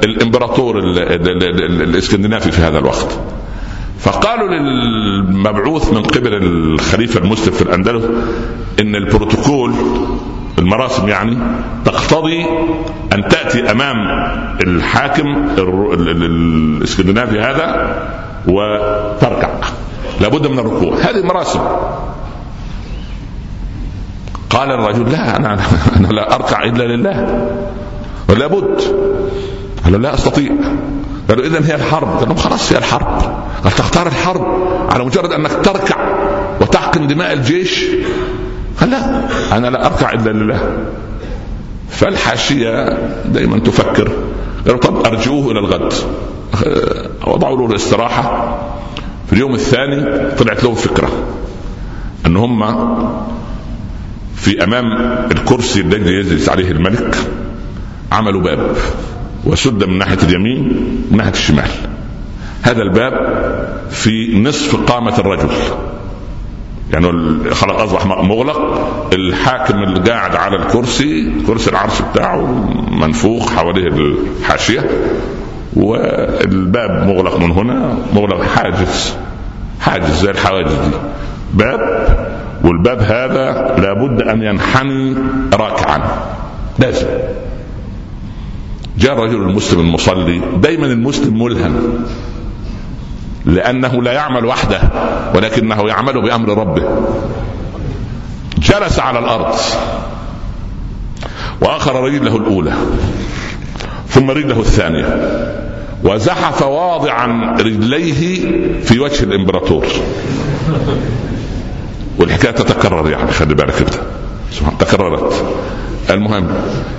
الإمبراطور 0.03 0.79
الإسكندنافي 0.79 2.51
في 2.51 2.61
هذا 2.61 2.77
الوقت. 2.79 3.19
فقالوا 3.99 4.47
للمبعوث 4.47 5.93
من 5.93 6.03
قبل 6.03 6.33
الخليفة 6.33 7.19
المسلم 7.19 7.53
في 7.53 7.61
الأندلس 7.61 8.05
إن 8.79 8.95
البروتوكول 8.95 9.73
المراسم 10.59 11.09
يعني 11.09 11.37
تقتضي 11.85 12.45
أن 13.13 13.27
تأتي 13.29 13.71
أمام 13.71 13.95
الحاكم 14.63 15.47
الإسكندنافي 15.57 17.39
هذا 17.39 17.95
وتركع. 18.47 19.49
لابد 20.21 20.47
من 20.47 20.59
الركوع. 20.59 20.95
هذه 20.95 21.25
مراسم 21.25 21.59
قال 24.49 24.71
الرجل 24.71 25.11
لا 25.11 25.37
أنا 25.37 25.57
أنا 25.97 26.07
لا 26.07 26.35
أركع 26.35 26.63
إلا 26.63 26.83
لله. 26.83 27.47
ولابد 28.29 28.81
قال 29.83 30.01
لا 30.01 30.13
أستطيع. 30.13 30.51
قالوا 31.29 31.45
اذا 31.45 31.65
هي 31.65 31.75
الحرب. 31.75 32.17
قال 32.17 32.27
لهم 32.27 32.37
خلاص 32.37 32.73
هي 32.73 32.77
الحرب. 32.77 33.21
قال 33.63 33.71
تختار 33.71 34.07
الحرب 34.07 34.45
على 34.89 35.05
مجرد 35.05 35.31
أنك 35.31 35.51
تركع 35.51 35.95
وتحقن 36.61 37.07
دماء 37.07 37.33
الجيش. 37.33 37.85
قال 38.81 38.89
لا 38.91 39.27
أنا 39.57 39.67
لا 39.67 39.85
أركع 39.85 40.13
إلا 40.13 40.29
لله. 40.29 40.85
فالحاشية 41.89 42.97
دائما 43.25 43.59
تفكر. 43.59 44.11
قالوا 44.65 44.79
طب 44.79 45.05
ارجعوه 45.05 45.51
إلى 45.51 45.59
الغد. 45.59 45.93
وضعوا 47.27 47.57
له 47.57 47.65
الاستراحة. 47.65 48.57
في 49.27 49.33
اليوم 49.33 49.53
الثاني 49.53 50.29
طلعت 50.35 50.63
لهم 50.63 50.75
فكرة. 50.75 51.09
أن 52.25 52.37
هم 52.37 52.63
في 54.35 54.63
أمام 54.63 54.85
الكرسي 55.31 55.81
الذي 55.81 56.11
يجلس 56.11 56.49
عليه 56.49 56.71
الملك 56.71 57.15
عملوا 58.11 58.41
باب. 58.41 58.75
وسد 59.45 59.83
من 59.83 59.97
ناحية 59.97 60.17
اليمين 60.23 60.59
ومن 61.09 61.17
ناحية 61.17 61.31
الشمال. 61.31 61.69
هذا 62.61 62.81
الباب 62.81 63.13
في 63.89 64.41
نصف 64.41 64.75
قامة 64.75 65.19
الرجل. 65.19 65.49
يعني 66.93 67.07
خلاص 67.51 67.81
أصبح 67.81 68.05
مغلق. 68.05 68.59
الحاكم 69.13 69.83
اللي 69.83 70.11
قاعد 70.11 70.35
على 70.35 70.55
الكرسي 70.55 71.31
كرسي 71.47 71.69
العرش 71.69 72.01
بتاعه 72.01 72.41
منفوخ 72.91 73.53
حواليه 73.53 73.87
الحاشية 73.87 74.89
والباب 75.75 77.07
مغلق 77.07 77.37
من 77.37 77.51
هنا 77.51 77.97
مغلق 78.13 78.43
حاجز 78.43 79.15
حاجز 79.81 80.21
زي 80.21 80.31
الحواجز 80.31 80.73
دي. 80.73 80.97
باب 81.53 81.79
والباب 82.63 83.01
هذا 83.01 83.75
لابد 83.77 84.21
أن 84.21 84.43
ينحني 84.43 85.15
راكعا. 85.53 86.01
لازم 86.79 87.07
جاء 88.97 89.13
الرجل 89.13 89.41
المسلم 89.41 89.79
المصلي 89.79 90.41
دايما 90.57 90.85
المسلم 90.85 91.43
ملهم. 91.43 92.05
لأنه 93.45 94.03
لا 94.03 94.13
يعمل 94.13 94.45
وحده 94.45 94.81
ولكنه 95.35 95.87
يعمل 95.87 96.21
بأمر 96.21 96.57
ربه. 96.57 96.83
جلس 98.57 98.99
على 98.99 99.19
الأرض 99.19 99.55
وآخر 101.61 102.03
رجله 102.03 102.37
الأولى 102.37 102.73
ثم 104.07 104.31
رجله 104.31 104.59
الثانية 104.59 105.17
وزحف 106.03 106.61
واضعا 106.61 107.55
رجليه 107.59 108.41
في 108.81 108.99
وجه 108.99 109.23
الإمبراطور. 109.23 109.85
والحكاية 112.19 112.51
تتكرر 112.51 113.09
يعني 113.09 113.31
خلي 113.31 113.53
بالك 113.53 113.85
تكررت. 114.79 115.45
المهم 116.09 116.47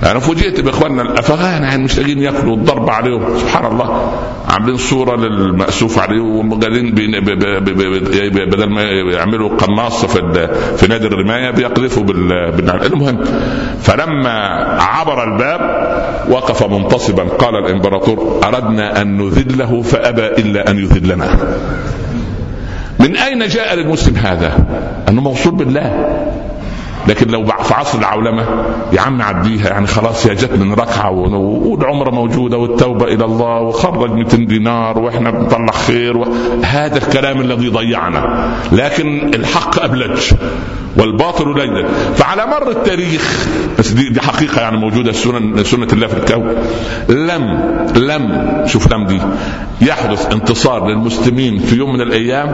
أنا 0.03 0.19
فوجئت 0.19 0.59
بإخواننا 0.59 1.01
الأفغان 1.01 1.63
يعني 1.63 1.83
مش 1.83 1.97
لاقيين 1.97 2.19
يأكلوا 2.19 2.55
الضرب 2.55 2.89
عليهم. 2.89 3.39
سبحان 3.39 3.65
الله. 3.65 4.13
عاملين 4.49 4.77
صورة 4.77 5.15
للمأسوف 5.15 5.99
عليه 5.99 6.21
وقاعدين 6.21 6.95
بدل 8.49 8.69
ما 8.69 8.81
يعملوا 8.83 9.49
قناصة 9.57 10.07
في 10.07 10.47
في 10.77 10.87
نادي 10.87 11.07
الرماية 11.07 11.51
بيقذفوا 11.51 12.03
بالنعم 12.03 12.81
المهم 12.81 13.19
فلما 13.81 14.37
عبر 14.81 15.23
الباب 15.23 15.61
وقف 16.29 16.63
منتصبا. 16.63 17.23
قال 17.23 17.55
الإمبراطور 17.55 18.39
أردنا 18.43 19.01
أن 19.01 19.17
نذله 19.17 19.81
فأبى 19.81 20.27
إلا 20.27 20.71
أن 20.71 20.79
يذلنا 20.79 21.37
من 22.99 23.17
أين 23.17 23.47
جاء 23.47 23.75
للمسلم 23.75 24.15
هذا؟ 24.15 24.65
أنه 25.09 25.21
موصول 25.21 25.55
بالله. 25.55 26.17
لكن 27.07 27.27
لو 27.27 27.45
في 27.45 27.73
عصر 27.73 27.97
العولمة 27.99 28.45
يا 28.93 29.01
عم 29.01 29.21
عديها 29.21 29.69
يعني 29.69 29.87
خلاص 29.87 30.27
هي 30.27 30.35
جت 30.35 30.53
من 30.53 30.73
ركعة 30.73 31.11
والعمره 31.11 32.11
موجودة 32.11 32.57
والتوبة 32.57 33.05
إلى 33.05 33.25
الله 33.25 33.61
وخرج 33.61 34.11
200 34.11 34.37
دينار 34.37 34.99
وإحنا 34.99 35.31
بنطلع 35.31 35.71
خير. 35.71 36.23
هذا 36.63 36.97
الكلام 36.97 37.41
الذي 37.41 37.69
ضيعنا. 37.69 38.51
لكن 38.71 39.31
الحق 39.35 39.83
أبلج 39.83 40.33
والباطل 40.97 41.51
لجلج 41.51 41.85
فعلى 42.15 42.45
مر 42.45 42.71
التاريخ 42.71 43.47
بس 43.79 43.89
دي, 43.89 44.09
دي 44.09 44.21
حقيقة 44.21 44.61
يعني 44.61 44.77
موجودة 44.77 45.11
سنن 45.11 45.63
سنة 45.63 45.87
الله 45.93 46.07
في 46.07 46.17
الكون. 46.17 46.55
لم 47.09 47.43
لم 47.95 48.63
شوف 48.67 48.93
لم 48.93 49.05
دي 49.07 49.21
يحدث 49.81 50.31
انتصار 50.31 50.87
للمسلمين 50.87 51.59
في 51.59 51.75
يوم 51.75 51.93
من 51.93 52.01
الأيام 52.01 52.47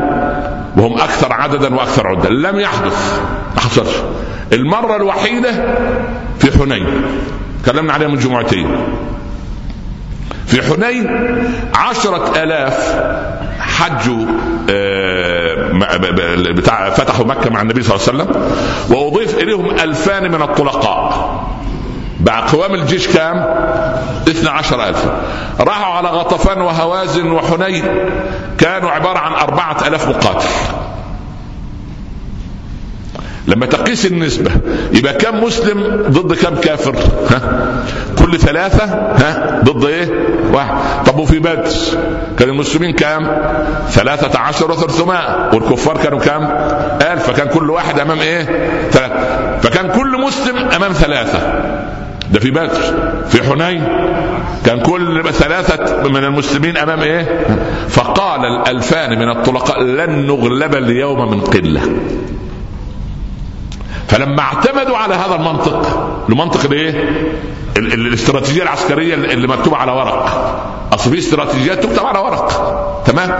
وهم 0.77 0.93
أكثر 0.93 1.33
عددا 1.33 1.75
وأكثر 1.75 2.07
عدة. 2.07 2.29
لم 2.29 2.59
يحدث 2.59 3.19
ما 3.55 3.61
حصلش. 3.61 3.95
المرة 4.53 4.95
الوحيدة 4.95 5.51
في 6.39 6.51
حنين. 6.57 6.85
تكلمنا 7.63 7.93
عليها 7.93 8.07
من 8.07 8.17
جمعتين. 8.19 8.75
في 10.47 10.61
حنين 10.61 11.07
عشرة 11.75 12.43
آلاف 12.43 13.03
حجوا 13.59 14.25
آه، 14.69 15.71
بتاع 16.51 16.89
فتحوا 16.89 17.25
مكة 17.25 17.49
مع 17.49 17.61
النبي 17.61 17.83
صلى 17.83 17.95
الله 17.95 18.07
عليه 18.07 18.33
وسلم 18.33 18.51
وأضيف 18.97 19.37
إليهم 19.37 19.69
ألفان 19.71 20.31
من 20.31 20.41
الطلقاء. 20.41 21.39
بقى 22.19 22.47
قوام 22.51 22.73
الجيش 22.73 23.07
كام؟ 23.07 23.37
12 24.27 24.87
ألف. 24.87 25.05
راحوا 25.59 25.93
على 25.93 26.07
غطفان 26.09 26.61
وهوازن 26.61 27.31
وحنين 27.31 27.85
كانوا 28.57 28.89
عبارة 28.91 29.17
عن 29.19 29.31
أربعة 29.33 29.87
ألاف 29.87 30.07
مقاتل. 30.09 30.47
لما 33.49 33.65
تقيس 33.65 34.05
النسبة 34.05 34.51
يبقى 34.93 35.13
كم 35.13 35.43
مسلم 35.43 36.03
ضد 36.09 36.33
كم 36.33 36.55
كافر؟ 36.55 36.95
ها؟ 37.29 37.41
كل 38.19 38.39
ثلاثة 38.39 38.85
ها؟ 38.85 39.61
ضد 39.63 39.85
إيه؟ 39.85 40.09
واحد. 40.53 40.75
طب 41.05 41.19
وفي 41.19 41.39
بدر؟ 41.39 41.69
كان 42.39 42.49
المسلمين 42.49 42.93
كام؟ 42.93 43.41
ثلاثة 43.89 44.39
عشر 44.39 44.71
وثلاثمائة. 44.71 45.49
والكفار 45.53 45.97
كانوا 45.97 46.19
كام؟ 46.19 46.43
ألف. 47.01 47.31
فكان 47.31 47.47
كل 47.47 47.69
واحد 47.69 47.99
أمام 47.99 48.19
إيه؟ 48.19 48.43
ثلاثة. 48.91 49.15
فكان 49.61 49.87
كل 49.91 50.21
مسلم 50.21 50.57
أمام 50.57 50.91
ثلاثة. 50.91 51.39
ده 52.31 52.39
في 52.39 52.51
بدر. 52.51 52.69
في 53.29 53.43
حنين. 53.43 53.83
كان 54.65 54.79
كل 54.79 55.23
ثلاثة 55.33 56.09
من 56.09 56.23
المسلمين 56.23 56.77
أمام 56.77 57.01
إيه؟ 57.01 57.45
فقال 57.87 58.41
الألفان 58.45 59.19
من 59.19 59.29
الطلقاء 59.29 59.83
لن 59.83 60.27
نغلب 60.27 60.75
اليوم 60.75 61.31
من 61.31 61.41
قلة. 61.41 61.81
فلما 64.09 64.41
اعتمدوا 64.41 64.97
على 64.97 65.15
هذا 65.15 65.35
المنطق 65.35 66.09
المنطق 66.29 66.65
الايه؟ 66.65 67.09
الاستراتيجية 67.77 68.63
العسكرية 68.63 69.13
اللي 69.13 69.47
مكتوبة 69.47 69.77
على 69.77 69.91
ورق. 69.91 70.25
أصل 70.93 71.11
في 71.11 71.17
استراتيجيات 71.17 71.83
تكتب 71.83 72.05
على 72.05 72.19
ورق. 72.19 73.03
تمام؟ 73.05 73.31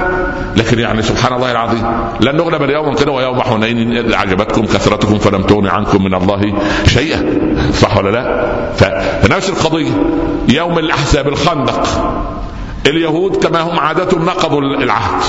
لكن 0.55 0.79
يعني 0.79 1.01
سبحان 1.01 1.33
الله 1.33 1.51
العظيم 1.51 1.85
لن 2.19 2.35
نغلب 2.35 2.63
اليوم 2.63 2.95
كده 2.95 3.11
ويوم 3.11 3.41
حنين 3.41 4.13
عجبتكم 4.13 4.65
كثرتكم 4.65 5.17
فلم 5.17 5.41
تغن 5.41 5.67
عنكم 5.67 6.03
من 6.03 6.13
الله 6.13 6.53
شيئا. 6.87 7.25
صح 7.73 7.97
ولا 7.97 8.09
لا؟ 8.09 8.55
فنفس 9.21 9.49
القضية. 9.49 9.91
يوم 10.49 10.79
الأحزاب 10.79 11.27
الخندق. 11.27 11.87
اليهود 12.85 13.35
كما 13.35 13.61
هم 13.61 13.79
عادتهم 13.79 14.25
نقضوا 14.25 14.61
العهد. 14.61 15.23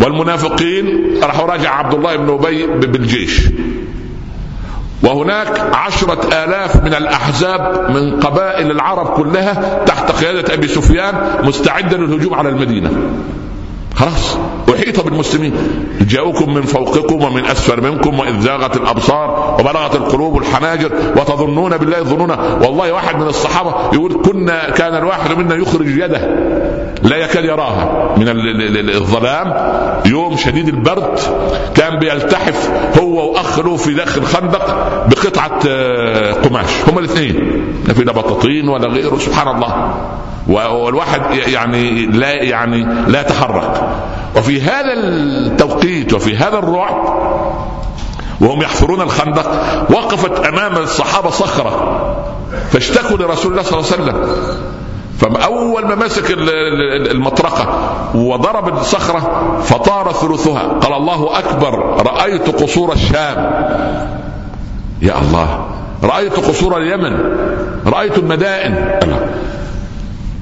والمنافقين 0.00 1.16
راحوا 1.22 1.46
راجع 1.46 1.74
عبد 1.74 1.94
الله 1.94 2.16
بن 2.16 2.30
أبي 2.30 2.66
بالجيش. 2.66 3.40
وهناك 5.04 5.60
عشرة 5.74 6.44
آلاف 6.44 6.82
من 6.82 6.94
الأحزاب 6.94 7.90
من 7.90 8.20
قبائل 8.20 8.70
العرب 8.70 9.06
كلها 9.06 9.84
تحت 9.86 10.10
قيادة 10.10 10.54
أبي 10.54 10.68
سفيان 10.68 11.14
مستعدة 11.42 11.96
للهجوم 11.96 12.34
على 12.34 12.48
المدينة. 12.48 12.90
خلاص 13.94 14.36
أحيط 14.74 15.00
بالمسلمين. 15.00 15.54
جاءوكم 16.00 16.54
من 16.54 16.62
فوقكم 16.62 17.24
ومن 17.24 17.44
أسفل 17.44 17.82
منكم 17.82 18.18
وإذ 18.18 18.40
زاغت 18.40 18.76
الأبصار 18.76 19.56
وبلغت 19.60 19.94
القلوب 19.94 20.38
الحناجر 20.38 20.90
وتظنون 21.16 21.76
بالله 21.76 22.02
ظنونا. 22.02 22.58
والله 22.62 22.92
واحد 22.92 23.16
من 23.16 23.26
الصحابة 23.26 23.74
يقول 23.92 24.22
كنا 24.24 24.70
كان 24.70 24.94
الواحد 24.94 25.38
منا 25.38 25.54
يخرج 25.54 25.86
يده. 25.86 26.20
لا 27.02 27.16
يكاد 27.16 27.44
يراها. 27.44 28.14
من 28.16 28.28
الظلام 28.88 29.54
يوم 30.06 30.36
شديد 30.36 30.68
البرد 30.68 31.18
كان 31.74 31.98
بيلتحف 31.98 32.70
هو 33.00 33.32
واخ 33.32 33.58
له 33.58 33.76
في 33.76 33.94
داخل 33.94 34.20
الخندق 34.20 34.66
بقطعة 35.08 35.58
آه، 35.68 36.32
قماش. 36.32 36.70
هما 36.88 37.00
الاثنين. 37.00 37.64
لا 37.88 37.94
في 37.94 38.04
لا 38.04 38.12
بطاطين 38.12 38.68
ولا 38.68 38.88
غيره. 38.88 39.18
سبحان 39.18 39.48
الله. 39.48 39.94
والواحد 40.48 41.20
يعني 41.34 42.06
لا 42.06 42.32
يعني 42.32 42.86
لا 43.08 43.20
يتحرك. 43.20 43.82
وفي 44.36 44.60
هذا 44.60 44.92
التوقيت 44.92 46.12
وفي 46.12 46.36
هذا 46.36 46.58
الرعب 46.58 47.04
وهم 48.40 48.62
يحفرون 48.62 49.00
الخندق 49.00 49.50
وقفت 49.90 50.46
أمام 50.46 50.76
الصحابة 50.76 51.30
صخرة 51.30 52.00
فاشتكوا 52.70 53.16
لرسول 53.16 53.52
الله 53.52 53.62
صلى 53.62 53.78
الله 53.78 53.92
عليه 53.92 54.02
وسلم. 54.02 54.36
فأول 55.18 55.84
ما 55.84 55.94
مسك 55.94 56.30
المطرقة 57.10 57.68
وضرب 58.14 58.78
الصخرة 58.78 59.20
فطار 59.62 60.12
ثلثها. 60.12 60.62
قال 60.62 60.92
الله 60.92 61.38
أكبر 61.38 62.02
رأيت 62.06 62.62
قصور 62.62 62.92
الشام. 62.92 63.36
يا 65.02 65.14
الله 65.18 65.66
رأيت 66.02 66.36
قصور 66.36 66.76
اليمن 66.76 67.18
رأيت 67.86 68.18
المدائن. 68.18 69.00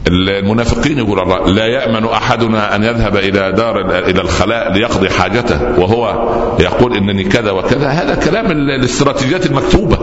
المنافقين 0.07 0.99
يقول 0.99 1.21
الله 1.21 1.47
لا 1.47 1.67
يأمن 1.67 2.05
أحدنا 2.05 2.77
أن 2.77 2.85
يذهب 2.85 3.17
إلى 3.17 3.53
دار 3.53 3.81
إلى 3.99 4.21
الخلاء 4.21 4.73
ليقضي 4.73 5.11
حاجته 5.11 5.81
وهو 5.81 6.29
يقول 6.61 6.97
إنني 6.97 7.25
كذا 7.25 7.51
وكذا. 7.51 7.89
هذا 7.89 8.15
كلام 8.15 8.51
الاستراتيجيات 8.51 9.47
المكتوبة. 9.47 9.99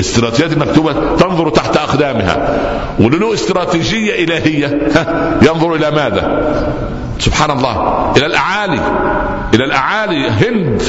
استراتيجيات 0.00 0.52
المكتوبة 0.52 0.92
تنظر 1.16 1.48
تحت 1.48 1.76
أقدامها. 1.76 2.58
ولله 3.00 3.34
استراتيجية 3.34 4.24
إلهية؟ 4.24 4.66
ينظر 5.42 5.74
إلى 5.74 5.90
ماذا؟ 5.90 6.52
سبحان 7.18 7.50
الله 7.50 8.12
إلى 8.16 8.26
الأعالي. 8.26 8.80
إلى 9.54 9.64
الأعالي 9.64 10.30
هند 10.30 10.82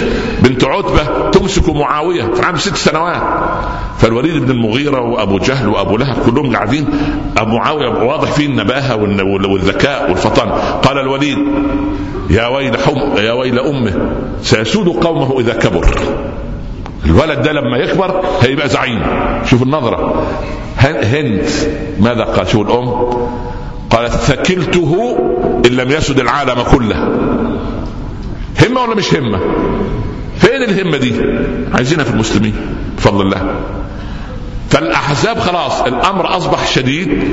بنت 0.44 0.64
عتبة 0.64 1.30
تمسك 1.30 1.70
معاوية 1.70 2.24
في 2.24 2.46
عام 2.46 2.56
ست 2.56 2.76
سنوات. 2.76 3.22
فالوليد 3.98 4.46
بن 4.46 4.52
المغيرة 4.52 5.02
وأبو 5.02 5.38
جهل 5.38 5.68
وأبو 5.68 5.98
لهب 5.98 6.16
كلهم 6.26 6.56
قاعدين. 6.56 6.88
أبو 7.38 7.56
معاوية 7.56 7.90
واضح 7.90 8.32
فيه 8.32 8.46
النباهة 8.46 8.96
والذكاء 9.46 10.10
والفطن. 10.10 10.50
قال 10.84 10.98
الوليد 10.98 11.38
يا 12.30 12.48
ويل 12.48 12.78
حم 12.78 13.18
يا 13.18 13.32
ويل 13.32 13.60
أمه 13.60 14.12
سيسود 14.42 14.88
قومه 14.88 15.40
إذا 15.40 15.54
كبر. 15.54 15.88
الولد 17.06 17.42
ده 17.42 17.52
لما 17.52 17.78
يكبر 17.78 18.24
هيبقى 18.42 18.70
زعيم. 18.70 19.02
شوف 19.46 19.64
النظرة. 19.64 20.24
هند 20.78 21.50
ماذا 22.00 22.24
قال؟ 22.24 22.48
شوف 22.48 22.68
الأم. 22.68 22.90
قالت 23.90 24.12
ثكلته 24.12 25.18
إن 25.66 25.72
لم 25.72 25.92
يسد 25.92 26.20
العالم 26.20 26.62
كله. 26.72 27.10
همة 28.68 28.82
ولا 28.82 28.96
مش 28.96 29.14
همة؟ 29.16 29.40
فين 30.38 30.64
الهمة 30.64 30.98
دي؟ 30.98 31.14
عايزينها 31.74 32.04
في 32.04 32.12
المسلمين 32.12 32.56
بفضل 32.98 33.22
الله. 33.22 33.60
فالأحزاب 34.70 35.40
خلاص 35.40 35.82
الأمر 35.82 36.38
أصبح 36.38 36.68
شديد. 36.68 37.24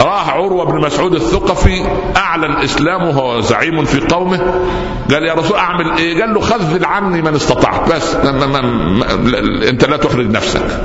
راح 0.00 0.28
عروة 0.28 0.64
بن 0.64 0.80
مسعود 0.80 1.14
الثقفي 1.14 1.84
أعلن 2.16 2.56
اسلامه 2.56 3.08
وهو 3.08 3.40
زعيم 3.40 3.84
في 3.84 4.00
قومه. 4.00 4.64
قال 5.10 5.22
يا 5.22 5.34
رسول 5.34 5.56
أعمل 5.56 5.90
إيه؟ 5.98 6.20
قال 6.20 6.34
له 6.34 6.40
خذل 6.40 6.84
عني 6.84 7.22
من 7.22 7.34
استطعت 7.34 7.92
بس 7.92 8.14
ما 8.14 8.46
ما 8.46 8.60
ما 8.60 9.06
أنت 9.68 9.84
لا 9.84 9.96
تحرج 9.96 10.30
نفسك. 10.30 10.80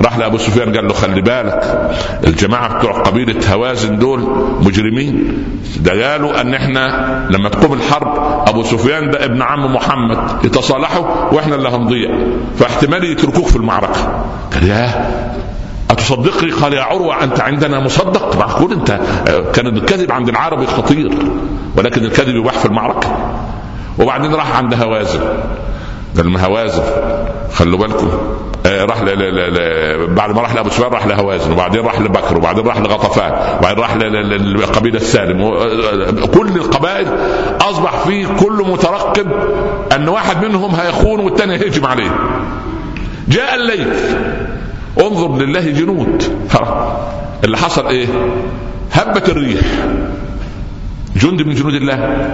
راح 0.00 0.18
لأبو 0.18 0.38
سفيان 0.38 0.76
قال 0.76 0.88
له 0.88 0.94
خلي 0.94 1.20
بالك 1.20 1.90
الجماعة 2.26 2.78
بتوع 2.78 2.92
قبيلة 3.02 3.54
هوازن 3.54 3.98
دول 3.98 4.20
مجرمين. 4.60 5.44
ده 5.80 6.12
قالوا 6.12 6.40
إن 6.40 6.54
إحنا 6.54 7.26
لما 7.30 7.48
تقوم 7.48 7.72
الحرب 7.72 8.14
أبو 8.48 8.62
سفيان 8.62 9.10
ده 9.10 9.24
ابن 9.24 9.42
عم 9.42 9.74
محمد 9.74 10.44
يتصالحوا 10.44 11.34
وإحنا 11.34 11.54
اللي 11.54 11.68
هنضيع 11.68 12.10
فاحتمال 12.58 13.04
يتركوك 13.04 13.46
في 13.46 13.56
المعركة. 13.56 14.24
قال 14.54 14.68
يا 14.68 15.10
أتصدقني؟ 15.90 16.50
قال 16.50 16.72
يا 16.72 16.82
عروة 16.82 17.24
أنت 17.24 17.40
عندنا 17.40 17.80
مصدق؟ 17.80 18.36
معقول 18.36 18.72
أنت 18.72 19.00
كان 19.54 19.66
الكذب 19.66 20.12
عند 20.12 20.28
العربي 20.28 20.66
خطير 20.66 21.10
ولكن 21.76 22.04
الكذب 22.04 22.36
يباح 22.36 22.54
في 22.54 22.66
المعركة. 22.66 23.16
وبعدين 23.98 24.34
راح 24.34 24.56
عند 24.56 24.74
هوازن. 24.74 25.20
قال 26.16 26.36
هوازن 26.38 26.82
خلوا 27.52 27.78
بالكم. 27.78 28.08
راح 28.68 29.02
ل... 29.02 29.06
ل... 29.06 29.54
ل... 29.54 30.14
بعد 30.14 30.34
ما 30.34 30.42
راح 30.42 30.54
لأبو 30.54 30.70
سفيان 30.70 30.92
راح 30.92 31.06
لهوازن 31.06 31.52
وبعدين 31.52 31.80
راح 31.84 32.00
لبكر 32.00 32.36
وبعدين 32.36 32.66
راح 32.66 32.78
لغطفان 32.78 33.58
وبعدين 33.58 33.82
راح 33.82 33.96
للقبيلة 33.96 34.96
السالم. 34.96 35.42
و... 35.42 35.50
كل 36.34 36.48
القبائل 36.48 37.06
أصبح 37.60 38.06
فيه 38.06 38.26
كل 38.26 38.64
مترقب 38.66 39.26
أن 39.96 40.08
واحد 40.08 40.44
منهم 40.44 40.74
هيخون 40.74 41.20
والثاني 41.20 41.54
هيهجم 41.54 41.86
عليه. 41.86 42.10
جاء 43.28 43.54
الليل 43.54 43.92
انظر 45.00 45.36
لله 45.36 45.60
جنود. 45.60 46.22
اللي 47.44 47.56
حصل 47.56 47.86
إيه؟ 47.86 48.06
هبت 48.92 49.28
الريح. 49.28 49.60
جند 51.16 51.42
من 51.42 51.54
جنود 51.54 51.74
الله. 51.74 52.28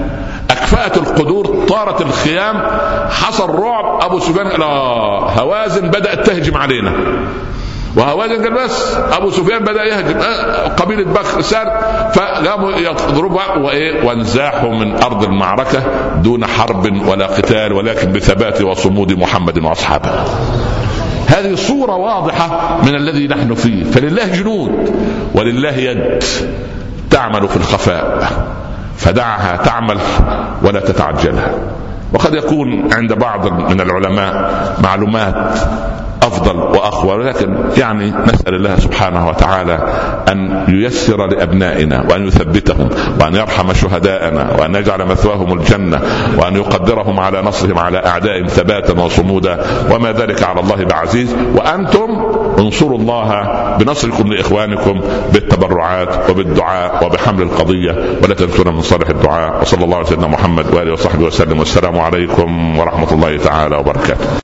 اكفأت 0.65 0.97
القدور 0.97 1.67
طارت 1.69 2.01
الخيام 2.01 2.63
حصل 3.11 3.51
رعب 3.51 4.03
أبو 4.03 4.19
سفيان 4.19 4.47
لا 4.47 4.67
هوازن 5.41 5.89
بدأت 5.89 6.27
تهجم 6.27 6.57
علينا. 6.57 6.93
وهوازن 7.97 8.43
قال 8.43 8.65
بس 8.65 8.97
أبو 9.13 9.31
سفيان 9.31 9.65
بدأ 9.65 9.85
يهجم. 9.85 10.21
قبيلة 10.77 11.05
بكر 11.05 11.41
سار 11.41 11.67
فقاموا 12.15 12.71
يضربوا 12.73 13.57
وإيه؟ 13.57 14.07
وانزاحوا 14.07 14.71
من 14.71 14.97
أرض 15.03 15.25
المعركة 15.25 15.83
دون 16.23 16.47
حرب 16.47 17.09
ولا 17.09 17.27
قتال 17.27 17.73
ولكن 17.73 18.13
بثبات 18.13 18.63
وصمود 18.63 19.13
محمد 19.13 19.65
وأصحابه. 19.65 20.11
هذه 21.27 21.55
صورة 21.55 21.97
واضحة 21.97 22.79
من 22.83 22.95
الذي 22.95 23.29
نحن 23.29 23.55
فيه. 23.55 23.85
فلله 23.85 24.27
جنود 24.27 24.95
ولله 25.35 25.77
يد 25.77 26.23
تعمل 27.11 27.49
في 27.49 27.57
الخفاء. 27.57 28.29
فدعها 28.97 29.57
تعمل 29.57 29.99
ولا 30.63 30.81
تتعجلها. 30.81 31.51
وقد 32.13 32.35
يكون 32.35 32.95
عند 32.95 33.13
بعض 33.13 33.71
من 33.71 33.81
العلماء 33.81 34.35
معلومات 34.83 35.59
أفضل 36.25 36.57
وأقوى 36.57 37.13
ولكن 37.13 37.55
يعني 37.77 38.11
نسأل 38.11 38.55
الله 38.55 38.77
سبحانه 38.77 39.29
وتعالى 39.29 39.79
أن 40.29 40.65
ييسر 40.69 41.27
لأبنائنا 41.27 42.05
وأن 42.11 42.27
يثبتهم 42.27 42.89
وأن 43.21 43.35
يرحم 43.35 43.73
شهداءنا 43.73 44.57
وأن 44.59 44.75
يجعل 44.75 45.07
مثواهم 45.07 45.59
الجنة 45.59 46.01
وأن 46.39 46.57
يقدرهم 46.57 47.21
على 47.21 47.43
نصرهم 47.43 47.79
على 47.79 48.07
أعدائهم 48.07 48.47
ثباتا 48.47 49.01
وصمودا. 49.01 49.59
وما 49.91 50.13
ذلك 50.13 50.43
على 50.43 50.61
الله 50.61 50.85
بعزيز. 50.85 51.37
وأنتم 51.55 52.09
انصروا 52.59 52.99
الله 52.99 53.45
بنصركم 53.79 54.33
لإخوانكم 54.33 55.01
بالتبرعات 55.33 56.31
وبالدعاء 56.31 57.07
وبحمل 57.07 57.43
القضية. 57.43 57.93
ولا 58.23 58.35
تنسونا 58.35 58.71
من 58.71 58.81
صالح 58.81 59.09
الدعاء. 59.09 59.61
وصلى 59.63 59.85
الله 59.85 59.97
على 59.97 60.07
سيدنا 60.07 60.27
محمد 60.27 60.75
وآله 60.75 60.93
وصحبه 60.93 61.25
وسلم. 61.25 61.59
والسلام 61.59 61.99
عليكم 61.99 62.79
ورحمة 62.79 63.13
الله 63.13 63.37
تعالى 63.39 63.77
وبركاته. 63.77 64.27